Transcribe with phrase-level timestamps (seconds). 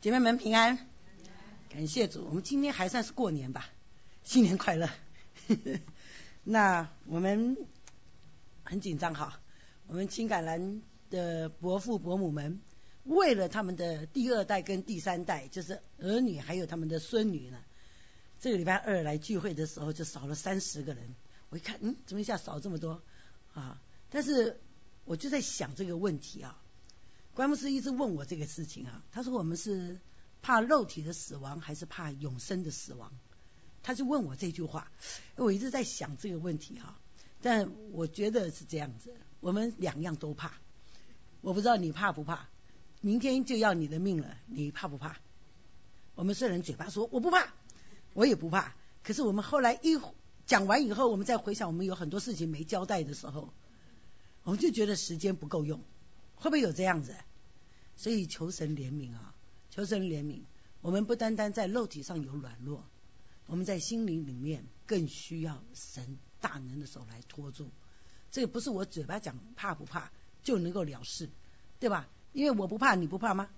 [0.00, 0.78] 姐妹们平安，
[1.68, 3.68] 感谢主，我们今天还算是过年吧，
[4.24, 4.88] 新年快乐。
[6.42, 7.58] 那我们
[8.64, 9.42] 很紧张哈，
[9.86, 12.62] 我们青橄榄的伯父伯母们，
[13.04, 17.58] 为了他们的第二代跟第三代，就是儿女还有他们的孙女呢，
[18.40, 21.14] 这个礼拜二来聚会的时候就少了三十个人。
[21.50, 23.02] 我一看，嗯，怎么一下少这么多
[23.52, 23.78] 啊？
[24.08, 24.58] 但是
[25.04, 26.58] 我就在想这个问题啊。
[27.34, 30.00] 关牧师一直问我这个事情啊，他说我们是
[30.42, 33.12] 怕肉体的死亡，还是怕永生的死亡？
[33.82, 34.90] 他就问我这句话，
[35.36, 36.98] 我一直在想这个问题哈。
[37.40, 40.52] 但我觉得是这样子，我们两样都怕。
[41.40, 42.48] 我不知道你怕不怕？
[43.00, 45.16] 明天就要你的命了，你怕不怕？
[46.14, 47.54] 我们虽然嘴巴说我不怕，
[48.12, 49.98] 我也不怕，可是我们后来一
[50.44, 53.54] 讲完以后，我们再回想，我们有很多事情没交代的时候，
[54.42, 55.80] 我们就觉得时间不够用。
[56.40, 57.14] 会不会有这样子？
[57.96, 59.34] 所以求神怜悯啊，
[59.70, 60.40] 求神怜悯。
[60.80, 62.82] 我们不单单在肉体上有软弱，
[63.46, 67.70] 我们在心灵里面更需要神大能的手来托住。
[68.30, 70.10] 这个不是我嘴巴讲怕不怕
[70.42, 71.28] 就能够了事，
[71.78, 72.08] 对吧？
[72.32, 73.50] 因为我不怕，你不怕吗？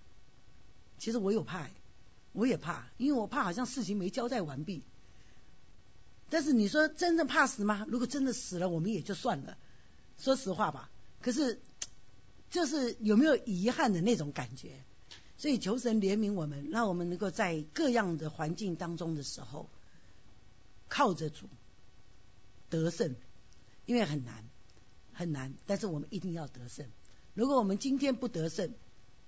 [0.98, 1.70] 其实我有怕，
[2.32, 4.82] 我也怕，因为我怕好像事情没交代完毕。
[6.30, 7.86] 但是你说真正怕死吗？
[7.88, 9.56] 如果真的死了，我们也就算了。
[10.18, 11.62] 说实话吧，可是。
[12.52, 14.84] 就是有没有遗憾的那种感觉，
[15.38, 19.70] 所以求神怜悯我们，让我们能够在各样的环境当中的时候，
[20.88, 21.48] 靠着主
[22.68, 23.16] 得胜，
[23.86, 24.44] 因为很难
[25.14, 26.86] 很难，但是我们一定要得胜。
[27.32, 28.74] 如果我们今天不得胜，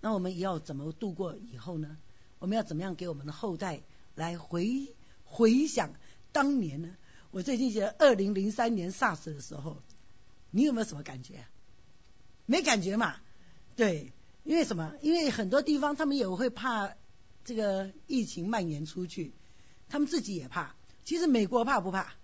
[0.03, 1.97] 那我们要怎么度过以后呢？
[2.39, 3.81] 我们要怎么样给我们的后代
[4.15, 4.95] 来回
[5.25, 5.95] 回想
[6.31, 6.95] 当年呢？
[7.31, 9.83] 我最近写二零零三年 SARS 的时候，
[10.51, 11.47] 你有没有什么感觉？
[12.47, 13.17] 没感觉嘛？
[13.77, 14.13] 对，
[14.45, 14.93] 因为什么？
[15.01, 16.95] 因为很多地方他们也会怕
[17.45, 19.33] 这个疫情蔓延出去，
[19.89, 20.75] 他们自己也怕。
[21.05, 22.15] 其实美国怕不怕？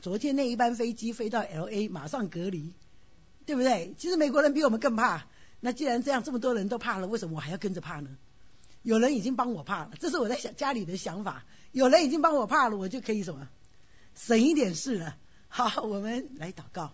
[0.00, 2.72] 昨天那一班飞机飞到 L A，马上隔离，
[3.46, 3.94] 对不对？
[3.98, 5.26] 其实美国人比我们更怕。
[5.60, 8.16] 那既然这样，这么多人都怕了，为什么我还要跟着怕呢？
[8.82, 11.44] 有人已经帮我怕了，这是我在想家里的想法。
[11.72, 13.48] 有人已经帮我怕了，我就可以什么
[14.14, 15.16] 省一点事了。
[15.48, 16.92] 好，我们来祷告。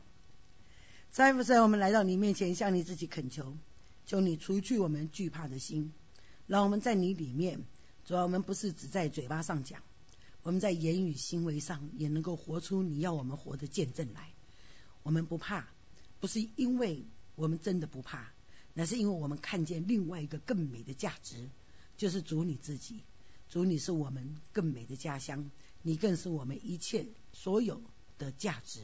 [1.15, 3.57] 在不在我们来到你面前，向你自己恳求，
[4.05, 5.93] 求你除去我们惧怕的心，
[6.49, 7.61] 让我们在你里面。
[8.05, 9.81] 主要我们不是只在嘴巴上讲，
[10.43, 14.29] 我们在言语行为上也能够活出你要我们活的见证来。
[15.05, 15.69] 我们不怕，
[16.19, 17.05] 不是因为
[17.37, 18.33] 我们真的不怕，
[18.73, 21.49] 那是因为我们看见另外一个更美的价值，
[21.97, 23.05] 就是主你自己。
[23.49, 25.49] 主你是我们更美的家乡，
[25.81, 27.81] 你更是我们一切所有
[28.19, 28.81] 的价值。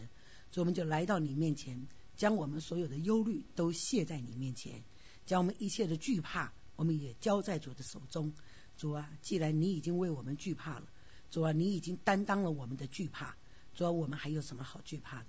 [0.52, 1.88] 所以我们就来到你面前。
[2.20, 4.84] 将我们所有的忧虑都卸在你面前，
[5.24, 8.34] 将我们一切的惧怕，我们也交在主的手中。
[8.76, 10.86] 主啊，既然你已经为我们惧怕了，
[11.30, 13.38] 主啊，你已经担当了我们的惧怕，
[13.74, 15.28] 主啊，我们还有什么好惧怕的？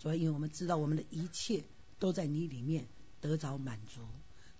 [0.00, 1.62] 主啊，因为我们知道我们的一切
[2.00, 2.88] 都在你里面
[3.20, 4.00] 得着满足。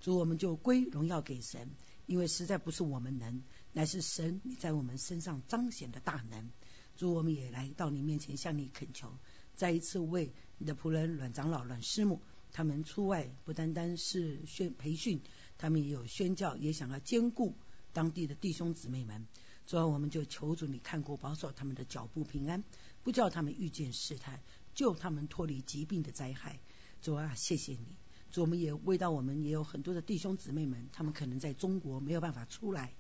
[0.01, 1.73] 主，我们就归荣耀给神，
[2.07, 3.43] 因为实在不是我们能，
[3.73, 6.53] 乃是神你在我们身上彰显的大能。
[6.97, 9.13] 主，我们也来到你面前向你恳求。
[9.57, 12.21] 再一次为你的仆人阮长老、阮师母，
[12.53, 15.23] 他们出外不单单是宣培训，
[15.59, 17.57] 他们也有宣教，也想要兼顾
[17.93, 19.27] 当地的弟兄姊妹们。
[19.67, 22.63] 主要我们就求主你看顾保守他们的脚步平安，
[23.03, 24.43] 不叫他们遇见试探，
[24.75, 26.61] 救他们脱离疾病的灾害。
[27.01, 27.87] 主啊，谢谢你。
[28.31, 32.95] 主，我们也为到我们也有很多的弟兄姊妹们，他们可能在中国没有办法出来。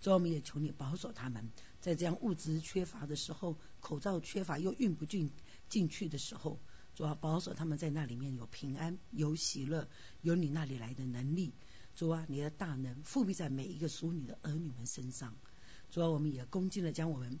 [0.00, 5.30] 主，我们也求你保守他们，在这样物资缺乏的时候，口罩缺乏又运不进。
[5.68, 6.58] 进去的时候，
[6.94, 9.88] 主啊，保守他们在那里面有平安、有喜乐、
[10.22, 11.52] 有你那里来的能力。
[11.94, 15.34] 主啊，你的大能复辟在每一个属你的儿女们身上。
[15.90, 17.38] 主啊，我们也恭敬的将我们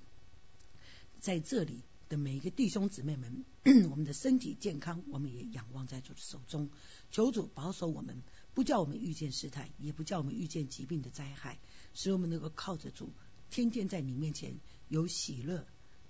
[1.20, 3.44] 在这里的每一个弟兄姊妹们，
[3.90, 6.70] 我们的身体健康，我们也仰望在主的手中。
[7.10, 8.22] 求主保守我们，
[8.54, 11.58] 不叫我们遇见试探，也不叫我们遇见疾病的灾害，
[11.94, 13.10] 使我们能够靠着主，
[13.50, 14.56] 天天在你面前
[14.88, 15.66] 有喜乐。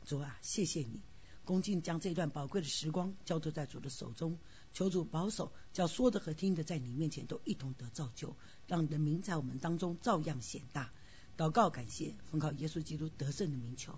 [0.06, 1.00] 主啊，谢谢你。
[1.48, 4.36] 恭敬将这段宝贵的时光交托在主的手中，
[4.74, 8.36] 求主保守，叫说的和听的在你面前都一同得造就，
[8.66, 10.92] 让你的名在我们当中照样显大。
[11.38, 13.94] 祷告感谢，奉靠耶稣基督得胜的名求，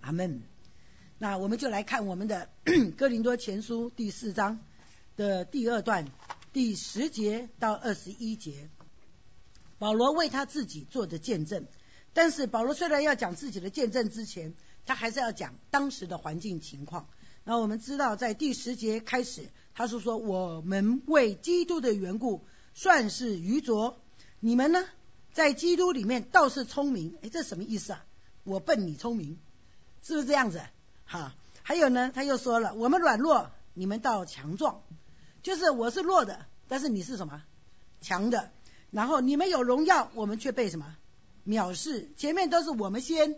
[0.00, 0.42] 阿门。
[1.18, 2.50] 那我们就来看我们的
[2.96, 4.60] 哥林多前书第四章
[5.16, 6.08] 的第二段
[6.52, 8.70] 第十节到二十一节，
[9.80, 11.66] 保罗为他自己做的见证。
[12.14, 14.54] 但是保罗虽然要讲自己的见证之前，
[14.86, 17.08] 他还是要讲当时的环境情况。
[17.44, 22.44] 那我们知道，在第十节开始，他是说我们为基督的缘故
[22.74, 23.98] 算是愚拙，
[24.38, 24.84] 你们呢
[25.32, 28.04] 在基督里面倒是聪明，哎，这什么意思啊？
[28.44, 29.38] 我笨你聪明，
[30.02, 30.60] 是不是这样子？
[31.04, 34.82] 哈，还有呢，他又说了，我们软弱，你们倒强壮，
[35.42, 37.42] 就是我是弱的，但是你是什么
[38.00, 38.50] 强的？
[38.90, 40.96] 然后你们有荣耀，我们却被什么
[41.46, 42.10] 藐视？
[42.16, 43.36] 前面都是我们先，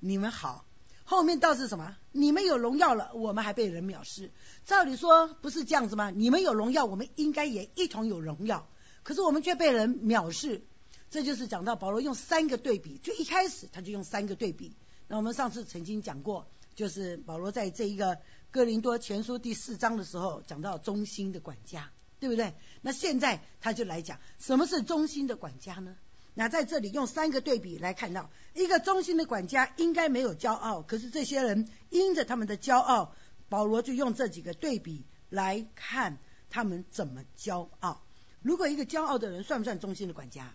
[0.00, 0.64] 你们好，
[1.08, 1.96] 后面倒是什么？
[2.10, 4.32] 你们有荣耀了，我们还被人藐视。
[4.64, 6.10] 照理说不是这样子吗？
[6.10, 8.68] 你们有荣耀，我们应该也一同有荣耀，
[9.04, 10.66] 可是我们却被人藐视。
[11.08, 14.76] 这就是讲到保罗用三个对比，就一开始他就用三个对比。
[15.06, 18.18] 那我们上次曾经讲过，就是保罗在这一个
[18.50, 22.54] 哥林多前书第四章的时候讲到忠心的管家，对不对？
[22.82, 25.96] 那现在他就来讲什么是忠心的管家呢？
[26.38, 33.14] 那在这里用三个对比来看到，一个忠心的管家应该没有骄傲，可是这些人因着他们的骄傲，
[33.48, 36.18] 保罗就用这几个对比来看
[36.50, 38.04] 他们怎么骄傲。
[38.42, 40.54] 如果一个骄傲的人算不算忠心的管家？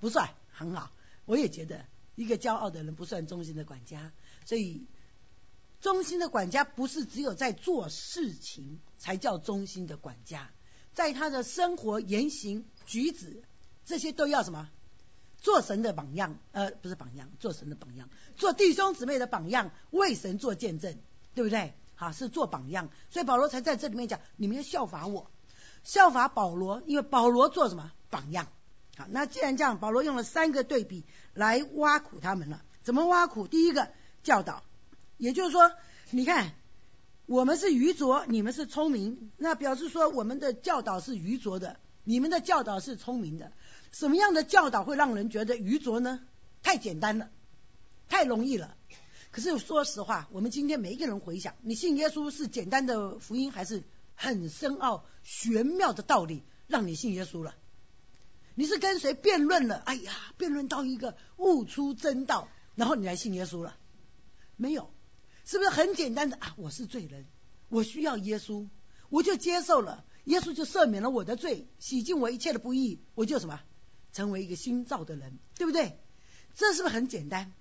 [0.00, 0.90] 不算很好，
[1.24, 4.12] 我也觉得一个骄傲的人不算忠心的管家。
[4.44, 4.88] 所以，
[5.80, 10.50] 忠心的管家不是只有在做事情才叫忠心的管家，
[10.94, 13.44] 在他的生活言行举止
[13.88, 14.68] 这些都要什么？
[15.40, 20.98] 做神的榜样，呃，不是榜样，做神的榜样，做弟兄姊妹的榜样，为神做见证，
[21.34, 21.72] 对不对？
[21.94, 22.90] 好，是做榜样。
[23.08, 25.30] 所以保罗才在这里面讲，你们要效法我，
[25.84, 28.48] 效法保罗，因为保罗做什么榜样？
[28.96, 32.62] 好，那既然这样，保罗用了三个对比来挖苦他们了。
[32.82, 33.48] 怎么挖苦？
[33.48, 33.88] 第一个
[34.22, 34.62] 教导，
[35.16, 35.72] 也就是说，
[36.10, 36.52] 你看，
[37.24, 43.52] 我们是愚拙，你们是聪明，那表示说我们的教导是愚拙的，你们的教导是聪明的。
[43.92, 46.20] 什么样的教导会让人觉得愚拙呢？
[46.62, 47.30] 太简单了，
[48.08, 48.76] 太容易了。
[49.30, 57.54] 可是说实话，我们今天每一个人回想，你信耶稣是简单的福音，还是很深奥玄妙的道理让你信耶稣了？
[58.54, 59.76] 你是跟谁辩论了？
[59.76, 63.76] 哎呀，辩论到一个悟出真道，然后你来信耶稣了？
[64.56, 64.90] 没有，
[65.44, 66.54] 是不是很简单的啊？
[66.56, 67.26] 我是罪人，
[67.68, 68.66] 我需要耶稣，
[69.10, 73.60] 我就接受了，耶稣就赦免了我的罪，洗净我一切的不义，我就什么，
[74.18, 75.96] 成为一个新造的人，对不对？
[76.56, 77.52] 这是不是很简单？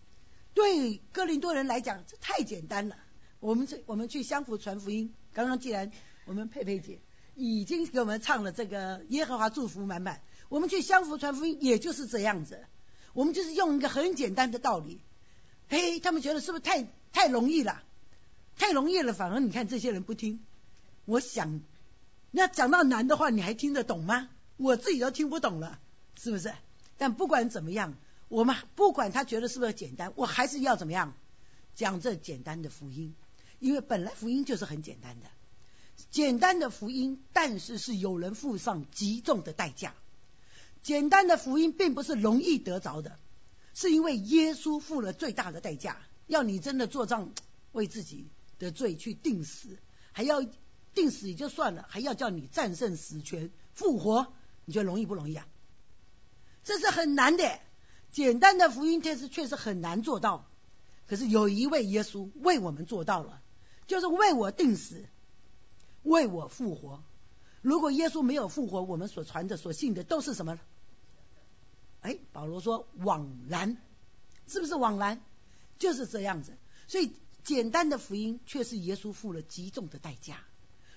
[0.55, 2.97] 对哥林多人来讲，这太简单了。
[3.39, 5.91] 我们这我们去相辅传福音，刚刚既然
[6.25, 6.99] 我们佩佩姐
[7.35, 10.23] 已经给我们唱了这个耶和华祝福满满。
[10.49, 12.65] 我们去相福传福音，也就是这样子。
[13.13, 14.99] 我们就是用一个很简单的道理，
[15.69, 17.83] 嘿，他们觉得是不是太太容易了？
[18.57, 20.43] 太容易了，反而你看这些人不听。
[21.05, 21.61] 我想，
[22.31, 24.29] 那讲到难的话，你还听得懂吗？
[24.57, 25.79] 我自己都听不懂了，
[26.21, 26.53] 是不是？
[26.97, 27.95] 但不管怎么样，
[28.27, 31.13] 我们不管他觉得是不是简单，我还是要怎么样
[31.75, 33.13] 讲这简单的福音，
[33.59, 35.27] 因为本来福音就是很简单的，
[36.09, 39.93] 简单的福音，但是是有人付上极重的代价。
[40.81, 43.19] 简单的福音并不是容易得着的，
[43.73, 47.31] 是因为耶稣付了最大的代价，要你真的做账
[47.73, 48.27] 为自己
[48.57, 49.77] 的罪去定死，
[50.13, 50.43] 还要
[50.95, 54.33] 定死也就算了，还要叫你战胜死权复活，
[54.65, 55.45] 你觉得容易不容易啊？
[56.67, 57.59] 这是很难的。
[58.11, 60.49] 简单的福音天使确实很难做到，
[61.07, 63.41] 可是有一位耶稣为我们做到了，
[63.87, 65.05] 就是为我定死，
[66.03, 67.01] 为我复活。
[67.61, 70.59] 如果耶稣没有复活，我们所传的、所信的都是什么？
[72.01, 73.77] 哎，保罗说枉然，
[74.45, 75.21] 是不是枉然？
[75.79, 76.57] 就是这样子。
[76.89, 77.13] 所以
[77.45, 80.41] 简单的福音却是耶稣付了极重的代价。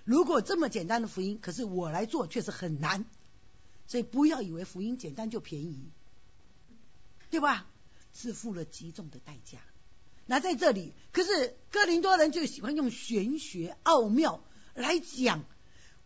[0.02, 3.04] 如果这么简单的福音，可是我来做却是很难。
[3.90, 5.90] 所以不要以为福音简单就便宜，
[7.28, 7.66] 对吧？
[8.14, 9.58] 是付了极重的代价。
[10.26, 14.44] 那在这里，可是哥林多人就喜欢用玄学奥妙
[14.74, 15.44] 来讲。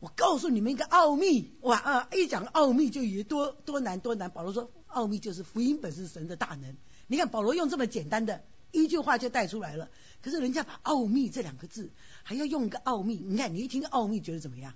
[0.00, 2.08] 我告诉你们一个奥秘，哇啊！
[2.14, 4.30] 一讲奥秘就以为多多难多难。
[4.30, 6.74] 保罗说，奥秘就是福音本是神的大能。
[7.06, 9.90] 你看保罗用这么简单的一句话就带出来了。
[10.22, 11.90] 可是人家把奥秘这两个字
[12.22, 14.74] 还要用个奥秘，你看你一听奥秘觉得怎么样？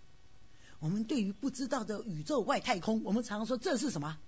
[0.81, 4.19] 我们对于不知道的宇宙外太空，我们常常说这是什么？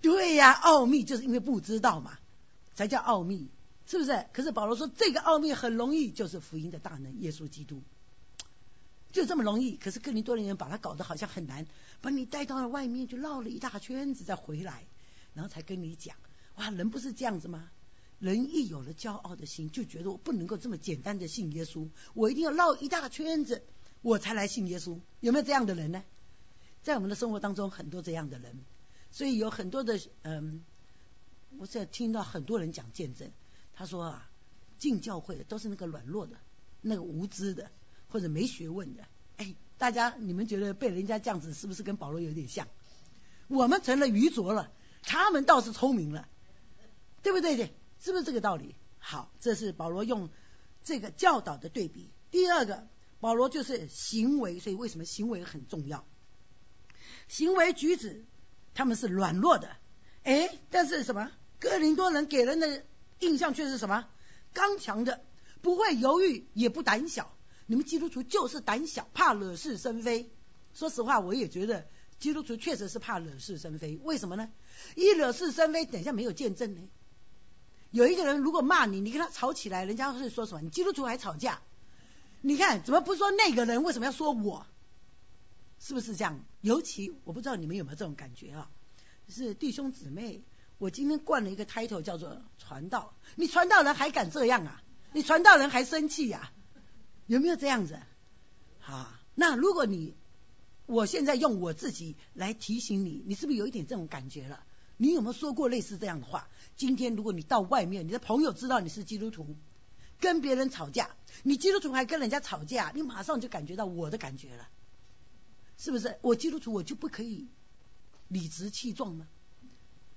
[0.00, 2.18] 对呀，奥秘就是因为不知道嘛，
[2.74, 3.48] 才叫奥秘，
[3.86, 4.26] 是不是？
[4.32, 7.82] 可是保罗说这个奥秘很容易，就是福音的大能，耶稣基督。
[9.12, 11.66] 就这么容易，可是哥林多的人把他搞得好像很难，
[12.02, 14.86] 把你带到了外面，就绕了一大圈子再回来，
[15.32, 16.16] 然后才跟你讲，
[16.56, 17.70] 哇，人不是这样子吗？
[18.18, 23.62] 人一有了骄傲的心，就觉得我不能够这么简单的信耶稣，我一定要绕一大圈子，
[24.02, 25.00] 我才来信耶稣。
[25.20, 26.02] 有没有这样的人呢？
[26.82, 28.64] 在我们的生活当中，很多这样的人，
[29.10, 30.64] 所以有很多的，嗯，
[31.58, 33.30] 我在听到很多人讲见证，
[33.74, 34.30] 他说啊，
[34.78, 36.36] 进教会的都是那个软弱的，
[36.80, 37.70] 那个无知的。
[38.08, 39.04] 或者没学问的，
[39.36, 42.68] 哎，大家你们觉得被人家这样子是不是跟保罗有点像？
[43.48, 44.70] 我们成了愚拙了，
[45.02, 46.28] 他们倒是聪明了，
[47.22, 47.74] 对不对？
[47.98, 48.76] 是不是这个道理？
[49.00, 50.30] 好，这是保罗用
[50.84, 52.08] 这个教导的对比。
[52.30, 52.86] 第二个，
[53.26, 56.06] 保罗就是行为，所以为什么行为很重要？
[57.26, 58.24] 行为举止
[58.72, 59.68] 他们是软弱的，
[60.22, 61.32] 哎，但是什么？
[61.58, 62.84] 哥林多人给人的
[63.18, 64.06] 印象却是什么？
[64.52, 65.24] 刚强的，
[65.60, 67.36] 不会犹豫，也不胆小。
[67.66, 70.30] 你们基督徒就是胆小，怕惹是生非。
[70.72, 71.88] 说实话，我也觉得
[72.20, 73.98] 基督徒确实是怕惹是生非。
[74.04, 74.52] 为什么呢？
[74.94, 76.80] 一惹是生非，等一下没有见证呢。
[77.90, 80.60] 有一个人如果骂你，你跟他吵起来，人家会说什么？
[80.60, 81.60] 你基督徒还吵架？
[82.40, 83.82] 你看怎么不说那个人？
[83.82, 84.66] 为什么要说我？
[85.78, 86.44] 是不是这样？
[86.60, 88.70] 尤其我不知道你们有没有这种感觉啊？
[89.28, 90.42] 是弟兄姊妹，
[90.78, 93.14] 我今天冠了一个 title 叫做传道。
[93.34, 94.82] 你传道人还敢这样啊？
[95.12, 96.52] 你传道人还生气呀？
[97.26, 97.98] 有没有这样子？
[98.78, 100.14] 好，那如果你
[100.86, 104.64] 我现在用我自己来提醒你，你是不是有一点这种感觉了？
[104.96, 106.48] 你有没有说过类似这样的话？
[106.76, 109.56] 今天如果你到外面，你的朋友知道你是基督徒，
[110.20, 111.10] 跟别人吵架，
[111.42, 114.68] 你基督徒还跟人家吵架，你马上就感觉到我的感觉了，
[115.78, 116.18] 是不是？
[116.22, 117.48] 我基督徒我就不可以
[118.28, 119.26] 理直气壮吗？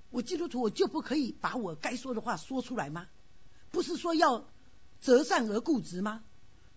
[0.10, 3.08] 我基督徒我就不可以把我该说的话说出来吗？
[3.72, 4.48] 不是说要
[5.01, 6.24] 择善而固执吗？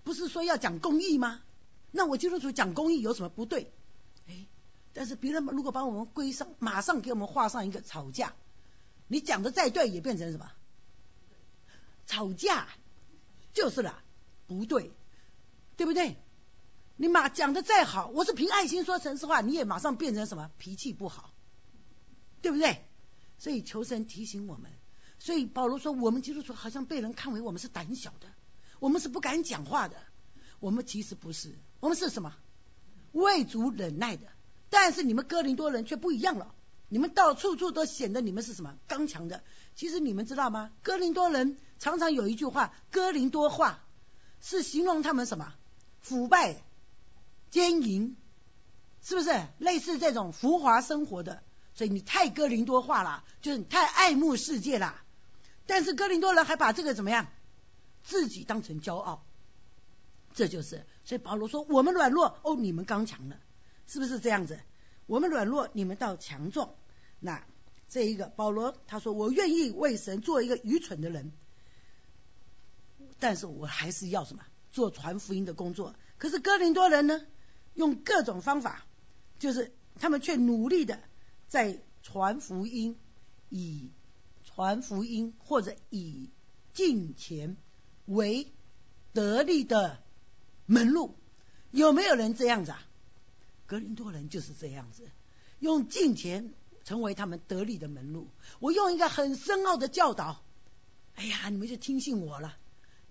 [0.05, 1.41] 不是说要讲公义吗？
[1.91, 3.73] 那我基督徒讲公义有什么不对？
[4.29, 4.47] 哎。
[4.95, 8.35] 但是别人如果把我们归上，马上给我们画上一个吵架，
[9.09, 10.51] 你讲的再对也变成什么？
[12.05, 12.69] 吵架
[13.53, 14.03] 就是了，
[14.47, 14.93] 不对，
[15.77, 16.17] 对不对？
[16.97, 20.51] 你马讲的再好，我是凭爱心说诚实话，你也马上变成什么？
[20.59, 21.33] 脾气不好，
[22.43, 22.85] 对不对？
[23.39, 24.71] 所以求神提醒我们。
[25.19, 28.27] 所以保罗说，我们基督徒好像被人看为我们是胆小的，
[28.79, 29.97] 我们是不敢讲话的。
[30.61, 32.35] 我们其实不是，我们是什么？
[33.13, 34.29] 未足忍耐的。
[34.71, 36.55] 但是你们哥林多人却不一样了，
[36.89, 39.43] 你们到处处都显得你们是什么刚强的。
[39.75, 40.73] 其实你们知道吗？
[40.83, 43.83] 哥林多人常常有一句话，哥林多话
[44.41, 45.53] 是形容他们什么
[45.99, 46.63] 腐败、
[47.51, 48.15] 奸淫，
[49.03, 51.43] 是不是类似这种浮华生活的？
[51.75, 55.03] 所以你太哥林多话了，就是你太爱慕世界了。
[55.67, 57.27] 但是哥林多人还把这个怎么样，
[58.05, 59.25] 自己当成骄傲，
[60.35, 63.37] 这就是所以保罗说我们软弱，哦，你们刚强了。
[63.89, 64.61] 是不是这样子？
[65.07, 66.77] 我们软弱，你们倒强壮。
[67.19, 67.45] 那
[67.89, 71.33] 这一个保罗他说：“我愿意为神做一个愚蠢的人，
[73.23, 77.25] 但是我还是要什么做传福音的工作。”可是哥林多人呢，
[77.75, 78.85] 用各种方法，
[79.39, 80.99] 就是他们却努力的
[81.47, 82.99] 在传福音，
[83.49, 83.93] 以
[84.45, 86.31] 传福音或者以
[86.75, 87.57] 金钱
[88.07, 88.53] 为
[89.13, 90.03] 得力的
[90.67, 91.15] 门路。
[91.71, 92.83] 有没有人这样子啊？
[93.67, 95.09] 格林多人就是这样子，
[95.61, 96.53] 用金钱
[96.83, 98.29] 成为他们得力的门路。
[98.59, 100.43] 我用一个很深奥的教导，
[101.15, 102.59] 哎呀，你们就听信我了，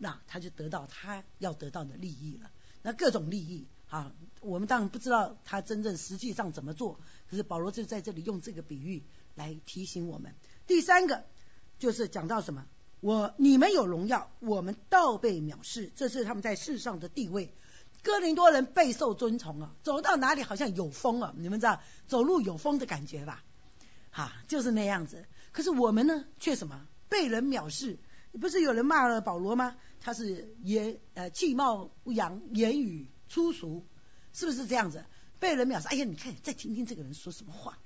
[0.04, 2.50] 那他就得到他要得到的利益了。
[2.82, 7.00] 那各种利益啊，我们当然不知道他真正实际上怎么做。
[7.30, 9.04] 可是保罗就在这里用这个比喻
[9.36, 10.34] 来提醒我们。
[10.66, 11.24] 第三个
[11.78, 12.66] 就是讲到什么？
[13.00, 17.54] 我你们有荣耀，我们倒被藐视，这是他们在世上的地位。
[18.02, 23.44] 哥林多人备受尊崇啊，走到哪里好像有风啊，你们知道走路有风的感觉吧？
[24.10, 25.28] 哈，就是那样子。
[25.52, 28.00] 可是我们呢，却什么被人藐视？
[28.40, 29.76] 不是有人骂了保罗吗？
[30.02, 33.86] 他是言呃气貌不扬，言语粗俗，
[34.34, 35.06] 是不是这样子？
[35.40, 35.88] 被人藐视。
[35.88, 37.78] 哎呀，你看，再听听这个人说什么话。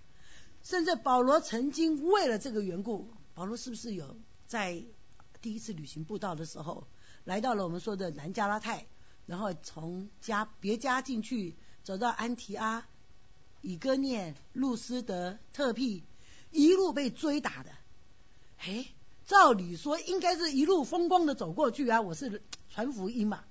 [0.64, 4.18] 甚至保罗曾经为了这个缘故，保罗是不是有
[4.48, 4.84] 在
[5.42, 6.88] 第一次旅行布道的时候，
[7.24, 8.88] 来到了我们说的南加拉泰？
[9.28, 12.88] 然后从加别加进去，走到安提阿、
[13.62, 16.04] 以哥念、路斯德、特庇，
[16.52, 17.72] 一路被追打的。
[18.58, 18.88] 嘿，
[19.26, 22.02] 照理说应该是一路风光的走过去啊！
[22.02, 23.44] 我是传福音嘛，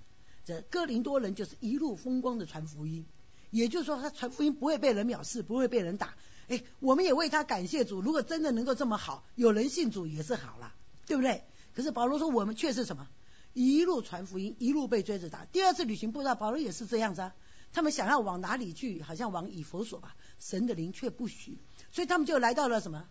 [0.45, 3.04] 这哥林多人就是一路风光的传福音。
[3.50, 6.14] 也就是说，他传福音不会被人藐视，不会被人打。
[6.47, 8.00] 哎，我们也为他感谢主。
[8.00, 10.73] 如果真的能够这么好，有人信主也是好了，
[11.07, 11.43] 对不对？
[11.75, 13.09] 可是保罗说，我们却是什么？
[13.52, 15.45] 一路传福音，一路被追着打。
[15.47, 17.35] 第二次旅行不知道保罗也是这样子啊。
[17.73, 19.02] 他们想要往哪里去？
[19.02, 20.14] 好像往以佛所吧。
[20.38, 21.59] 神的灵却不许，
[21.90, 23.09] 所以他们就来到了什么？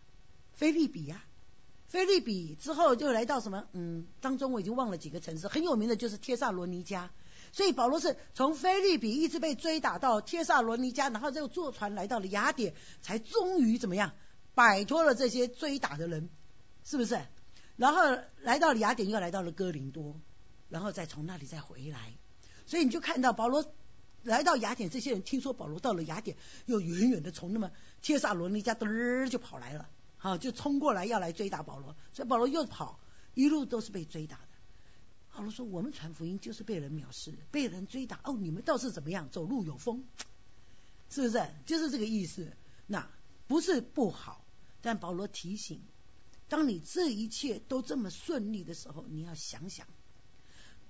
[0.53, 1.22] 菲利比呀。
[1.94, 3.68] 菲利比之后就来到什么？
[3.74, 7.10] 嗯，当中我已经忘了几个城市，很有名的就是帖萨罗尼迦。
[7.52, 12.74] 所以保罗是从菲利比一直被追打到帖萨罗尼迦，然后又坐船来到了雅典，
[13.04, 14.12] 才终于怎么样
[14.56, 16.32] 摆脱了这些追打的人，
[16.84, 17.22] 是不是？
[17.76, 18.02] 然后
[18.42, 20.20] 来到了雅典，又来到了哥林多。
[20.70, 22.16] 然后再从那里再回来，
[22.66, 23.72] 所以你就看到保罗
[24.24, 27.70] 来到雅典，这些人听说保罗到了雅典，又远远的从那么
[28.02, 29.88] 帖萨罗尼迦嘚就跑来了
[30.24, 32.98] 好就冲过来要来追打保罗，所以保罗又跑，
[33.34, 34.48] 一路都是被追打的。
[35.34, 38.22] 保罗说：“我们传福音就是被人藐视，被人追打。
[38.24, 39.30] 哦，你们倒是怎么样？
[39.30, 40.06] 走路有风，
[41.10, 41.46] 是不是？
[41.65, 42.56] 就是这个意思。
[42.88, 43.10] 那
[43.48, 44.46] 不是不好，
[44.82, 45.84] 但保罗提醒：
[46.48, 49.88] 当你这一切都这么顺利的时候，你要想想，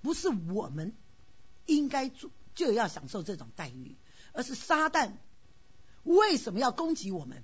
[0.00, 0.94] 不是我们
[1.66, 3.96] 应该做就要享受这种待遇，
[4.32, 5.14] 而是撒旦
[6.04, 7.42] 为什么要攻击我们？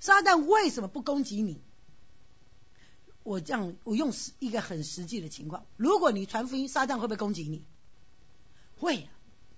[0.00, 1.60] 撒旦为什么不攻击你？”
[3.22, 7.64] 我这样，我用实一个很实际的情况，如果你传福音，撒旦会不会攻击你？
[8.78, 9.08] 会，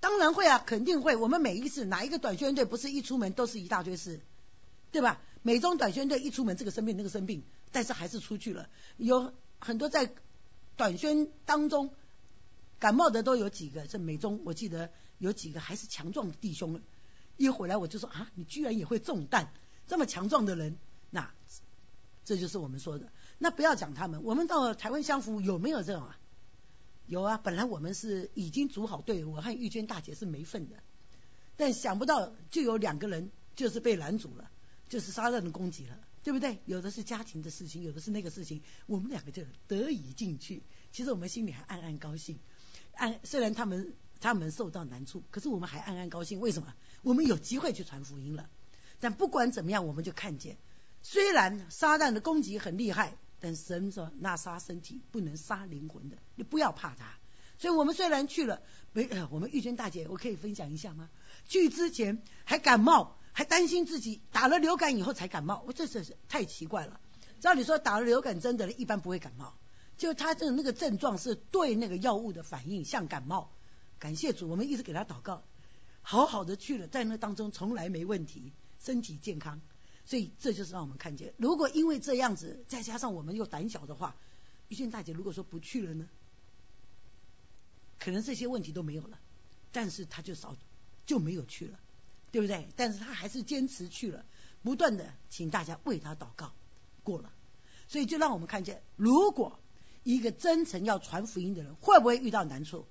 [0.01, 1.17] 当然会啊，肯定会。
[1.17, 4.21] 我们每一次哪一个短宣队不是一出门都是一大堆事，
[4.91, 5.21] 对吧？
[5.43, 8.71] 美中短宣队一出门，这个生病那个生病，但是还是出去了。
[8.97, 10.11] 有很多在
[10.77, 11.91] 短宣当中
[12.79, 16.81] 感冒的都有几个，这美中我记得有几个还是强壮的弟兄，
[17.37, 19.53] 一回来我就说啊，你居然也会中弹，
[19.89, 20.77] 这么强壮的人，
[21.11, 21.33] 那
[22.25, 23.11] 这就是我们说的。
[23.39, 26.19] 那不要讲他们，我们到台湾相扶有没有这种啊？
[27.07, 30.77] 有啊，本来我们是已经组好队，我和玉娟大姐是没份的，
[31.57, 34.51] 但想不到就有两个人就是被拦阻了，
[34.91, 36.59] 就是杀人的攻击了，对不对？
[36.67, 40.63] 有的是家庭的事情，有的是那个事情，我们两个就得以进去。
[40.93, 42.39] 其实我们心里还暗暗高兴，
[42.95, 46.41] 暗虽然他们他们受到难处，可是我们还暗暗高兴。
[46.41, 46.75] 为什么？
[47.03, 48.51] 我们有机会去传福音了。
[49.01, 50.57] 但不管怎么样，我们就看见，
[51.03, 53.17] 虽然撒旦的攻击很厉害。
[53.41, 57.15] 但神说，那杀身体不能杀灵魂的，你不要怕他。
[57.57, 58.63] 所以我们虽然去了，
[58.93, 61.09] 没，我们玉娟大姐，我可以分享一下吗？
[61.47, 66.99] 去之前还感冒，还担心自己打了流感以后才感冒，我这这是太奇怪了。
[67.39, 69.55] 照理说打了流感针的人一般不会感冒，
[69.97, 73.53] 就他这那个症状是对那个药物的反应像感冒。
[74.01, 75.45] 感谢主，我们一直给他祷告，
[76.03, 79.61] 好好的去了，在那当中从来没问题，身体健康。
[80.05, 84.17] 所以这就是让我们看见，如果因为这样子，再加上我们又胆小的话，
[84.69, 86.09] 玉俊大姐如果说不去了呢，
[87.99, 89.19] 可能这些问题都没有了，
[89.71, 90.57] 但是他就少
[91.05, 91.79] 就没有去了，
[92.33, 92.69] 对不对？
[92.75, 94.25] 但是他还是坚持去了，
[94.63, 96.55] 不断的请大家为他祷告，
[97.03, 97.31] 过了，
[97.87, 99.59] 所以就让我们看见，如果
[100.05, 102.87] 一个真诚要传福音的人，会不会遇到难处？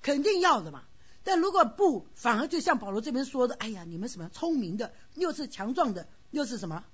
[0.00, 0.84] 肯定要的嘛。
[1.26, 6.06] 但如果不，反而就像保罗这边说的，哎呀，你们什么聪明的，又是强壮的。
[6.30, 6.84] 又是什么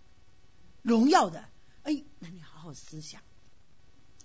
[0.81, 1.45] 荣耀的？
[1.83, 3.21] 哎，那你好好思想，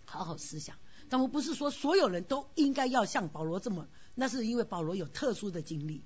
[0.06, 0.78] 好好思想。
[1.10, 6.06] 但我不是说所有人都应该要像保罗这么，那是因为保罗有特殊的经历。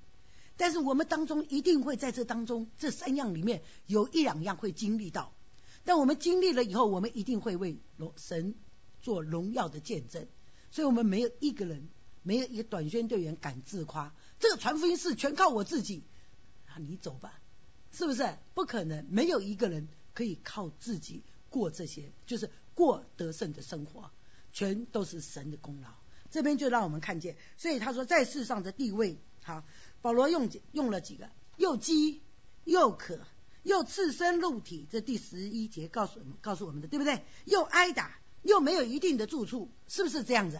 [0.56, 5.32] 但是我们当中一定会在这当中这三样里面有一两样会经历到。
[5.84, 7.78] 但我们经历了以后，我们一定会为
[8.16, 8.56] 神
[9.00, 10.26] 做荣耀的见证。
[10.72, 11.88] 所以我们没有一个人，
[12.22, 16.02] 没有一个短宣队员敢自夸，这个传福音是全靠我自己。
[16.66, 17.38] 啊，你走吧。
[17.94, 19.04] 是不是不可能？
[19.10, 24.10] 没有一个人可以靠自己过这些，就是过得胜的生活，
[24.54, 25.90] 全都是神的功劳。
[26.30, 29.62] 这边就让我们看见，所以他说在世上的地位，好，
[30.00, 32.22] 保罗用用了几个，又饥
[32.64, 33.20] 又渴，
[33.62, 37.22] 又赤身露体，这第十一节告诉我们告诉我们的，对不对？
[37.44, 40.58] 又挨打，又没有一定的住处，是不是这样子？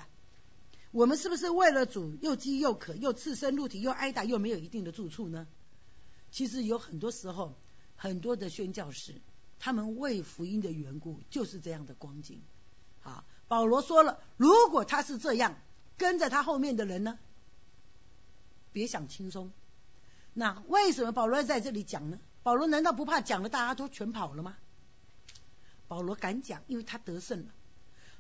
[0.93, 5.47] 我们是不是为了主又饥又渴，又赤身露体，又挨打，又没有一定的住处呢？
[6.31, 7.55] 其实有很多时候，
[7.97, 9.15] 很多的宣教士，
[9.59, 12.43] 他们为福音的缘故，就是这样的光景。
[13.01, 15.57] 好，保罗说了，如果他是这样，
[15.97, 17.19] 跟着他后面的人呢，
[18.73, 19.51] 别想轻松。
[20.35, 22.19] 那为什么保罗要在这里讲呢？
[22.43, 24.57] 保罗难道不怕讲了大家都全跑了吗？
[25.89, 27.53] 保罗敢讲，因为他得胜了。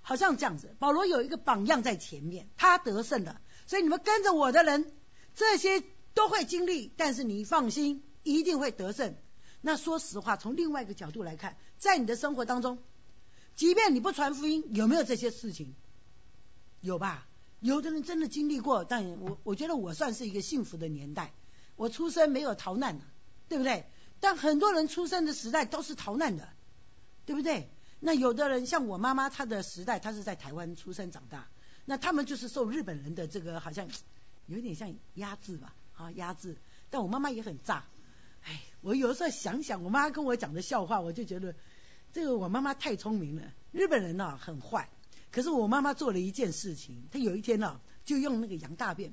[0.02, 4.92] 好像这样子，保罗有一个榜样在前面，他得胜了，所以你们跟着我的人，
[5.34, 5.82] 这些。
[6.14, 9.16] 都会经历，但是你放心，一定会得胜。
[9.62, 12.82] 那说实话，从另外一个角度来看，在你的生活当中，
[13.56, 15.74] 即便你不传福音，有没有这些事情？
[16.82, 17.26] 有吧？
[17.60, 21.32] 有的人真的经历过，但我我觉得我算是一个幸福的年代，
[21.76, 23.00] 我出生没有逃难，
[23.48, 23.86] 对不对？
[24.20, 26.46] 但很多人出生的时代都是逃难的，
[27.24, 27.70] 对不对？
[28.04, 31.48] 那有的人像我妈妈，她的时代，她是在台湾出生长大，
[31.84, 33.88] 那他们就是受日本人的这个好像
[34.46, 35.74] 有点像压制吧。
[35.94, 36.56] 啊，压制！
[36.88, 37.84] 但我妈妈也很炸。
[38.42, 41.54] 哎，我有时候想想，我妈跟我讲的笑话，我就觉得
[42.12, 43.42] 这个我妈妈太聪明了。
[43.72, 44.88] 日本人呢很坏，
[45.30, 49.12] 可是我妈妈做了一件事情，她有一天呢就用那个羊大便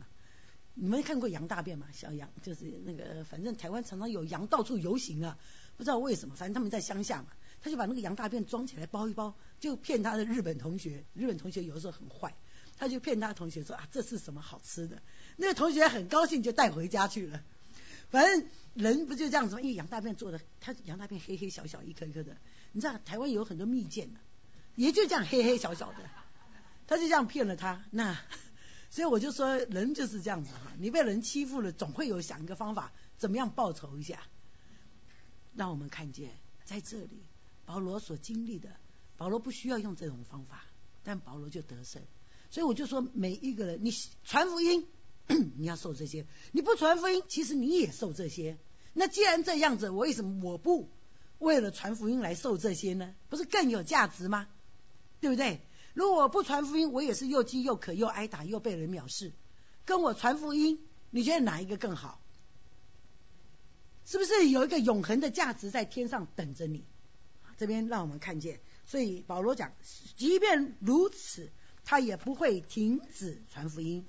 [0.74, 1.88] 你们看过羊大便吗？
[1.92, 5.38] 小羊就是那个，反正台湾常常有羊到处游行啊，
[5.76, 7.28] 不知道为什么，反正他们在乡下嘛，
[7.62, 11.04] 他就把那个羊大便装起来包一包，就骗他的日本同学。
[11.14, 12.36] 日本同学有的时候很坏。
[12.78, 15.02] 他就骗他同学说啊，这是什么好吃的？
[15.36, 17.44] 那个同学很高兴，就带回家去了。
[18.10, 19.62] 反正人不就这样子吗？
[19.62, 22.38] 因为羊大便做的，他羊大便黑黑小小一颗一颗的，
[22.72, 24.20] 你知道台湾有很多蜜饯的，
[24.76, 25.98] 也就这样黑黑小小的，
[26.88, 27.84] 他就这样骗了他。
[27.92, 28.18] 那
[28.90, 34.24] 所以我就说，人就是这样子哈，你被人欺负了，总会有想一个方法，怎么样报仇一下。
[35.54, 36.32] 让我们看见
[36.64, 37.24] 在这里，
[37.70, 38.68] 保罗所经历的，
[39.16, 40.66] 保罗不需要用这种方法，
[41.04, 42.02] 但保罗就得胜。
[42.50, 44.88] 所以我就说，每一个人，你传福音，
[45.56, 48.58] 你要受这些；你不传福音，其实你也受这些。
[48.94, 50.90] 那既然这样子，我为什么我不
[51.38, 53.14] 为了传福音来受这些呢？
[53.30, 54.48] 不是更有价值吗？
[55.22, 55.62] 对不对？
[55.94, 59.32] 如果我不传福音，我也是又饥又渴又挨打又被人藐视。
[59.86, 60.80] 跟我传福音，
[61.12, 62.20] 你觉得哪一个更好？
[64.06, 66.84] 是不是有一个永恒的价值在天上等着你？
[67.60, 69.74] 这边让我们看见，所以保罗讲，
[70.18, 71.52] 即便如此。
[71.86, 74.06] 他也不会停止传福音。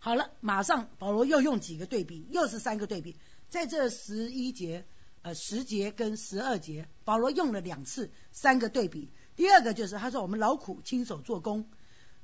[0.00, 3.14] 好了，马上保罗又用几个对比，又是三个对比。
[3.48, 4.84] 在这十一节、
[5.22, 9.10] 呃十节跟十二节，保罗用了两次三个对比。
[9.36, 11.68] 第二个就是他说我们劳苦亲手做工，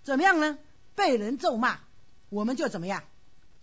[0.03, 0.59] 怎么样呢？
[0.97, 1.79] 被人咒骂，
[2.29, 3.05] 我们就怎么样？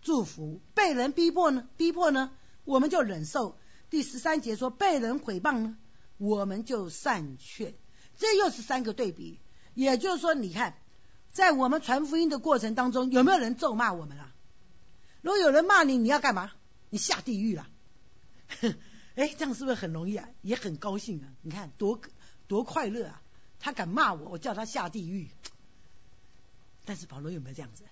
[0.01, 0.61] 祝福。
[0.73, 1.67] 被人逼迫呢？
[1.75, 2.31] 逼迫呢？
[2.63, 3.57] 我们就忍受。
[3.89, 5.77] 第十三节说被人毁谤呢，
[6.19, 7.73] 我们就善劝。
[8.17, 9.39] 这又是三个对比。
[9.73, 10.77] 也就是说，你看，
[11.31, 14.35] 在我们传福音的过程当中，有没有人咒骂我们啊？
[15.21, 16.51] 如果有人骂你，你要干嘛？
[16.89, 17.67] 你下地狱了。
[19.15, 20.29] 哎，这样是不是很容易啊？
[20.41, 21.27] 也很高兴啊？
[21.41, 22.01] 你看多
[22.47, 23.21] 多快乐啊！
[23.59, 25.29] 他敢骂我，我叫他下地狱。
[26.85, 27.83] 但是保罗有没有这样子？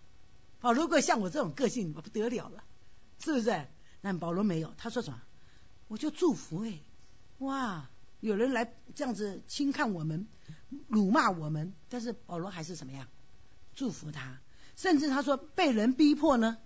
[0.60, 2.64] 保罗如果像我这种个性，不得了了，
[3.20, 3.68] 是不是？
[4.02, 5.22] 但保罗没有，他说什么？
[5.88, 6.80] 我就祝福哎，
[7.40, 7.90] 哇！
[8.20, 10.28] 有人来这样子轻看我们、
[10.88, 13.08] 辱骂我们，但是保罗还是怎么样？
[13.76, 14.42] 祝福他，
[14.76, 16.58] 甚至他说被人逼迫呢？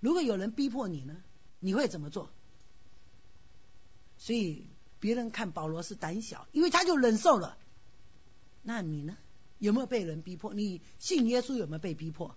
[0.00, 1.22] 如果有人逼迫你呢，
[1.58, 2.30] 你会怎么做？
[4.16, 4.66] 所以
[4.98, 7.58] 别人看保罗是胆小，因为他就忍受了。
[8.62, 9.16] 那你呢？
[9.58, 10.54] 有没有被人逼迫？
[10.54, 12.34] 你信耶稣有没有被逼迫？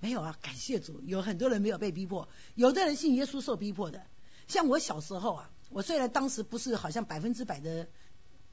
[0.00, 4.04] 没有啊，感谢主，有很多人没有被逼迫，有的人信耶稣受逼迫的。
[4.48, 5.50] 像我小时候啊。
[5.70, 7.88] 我虽然当时不是好像百分之百的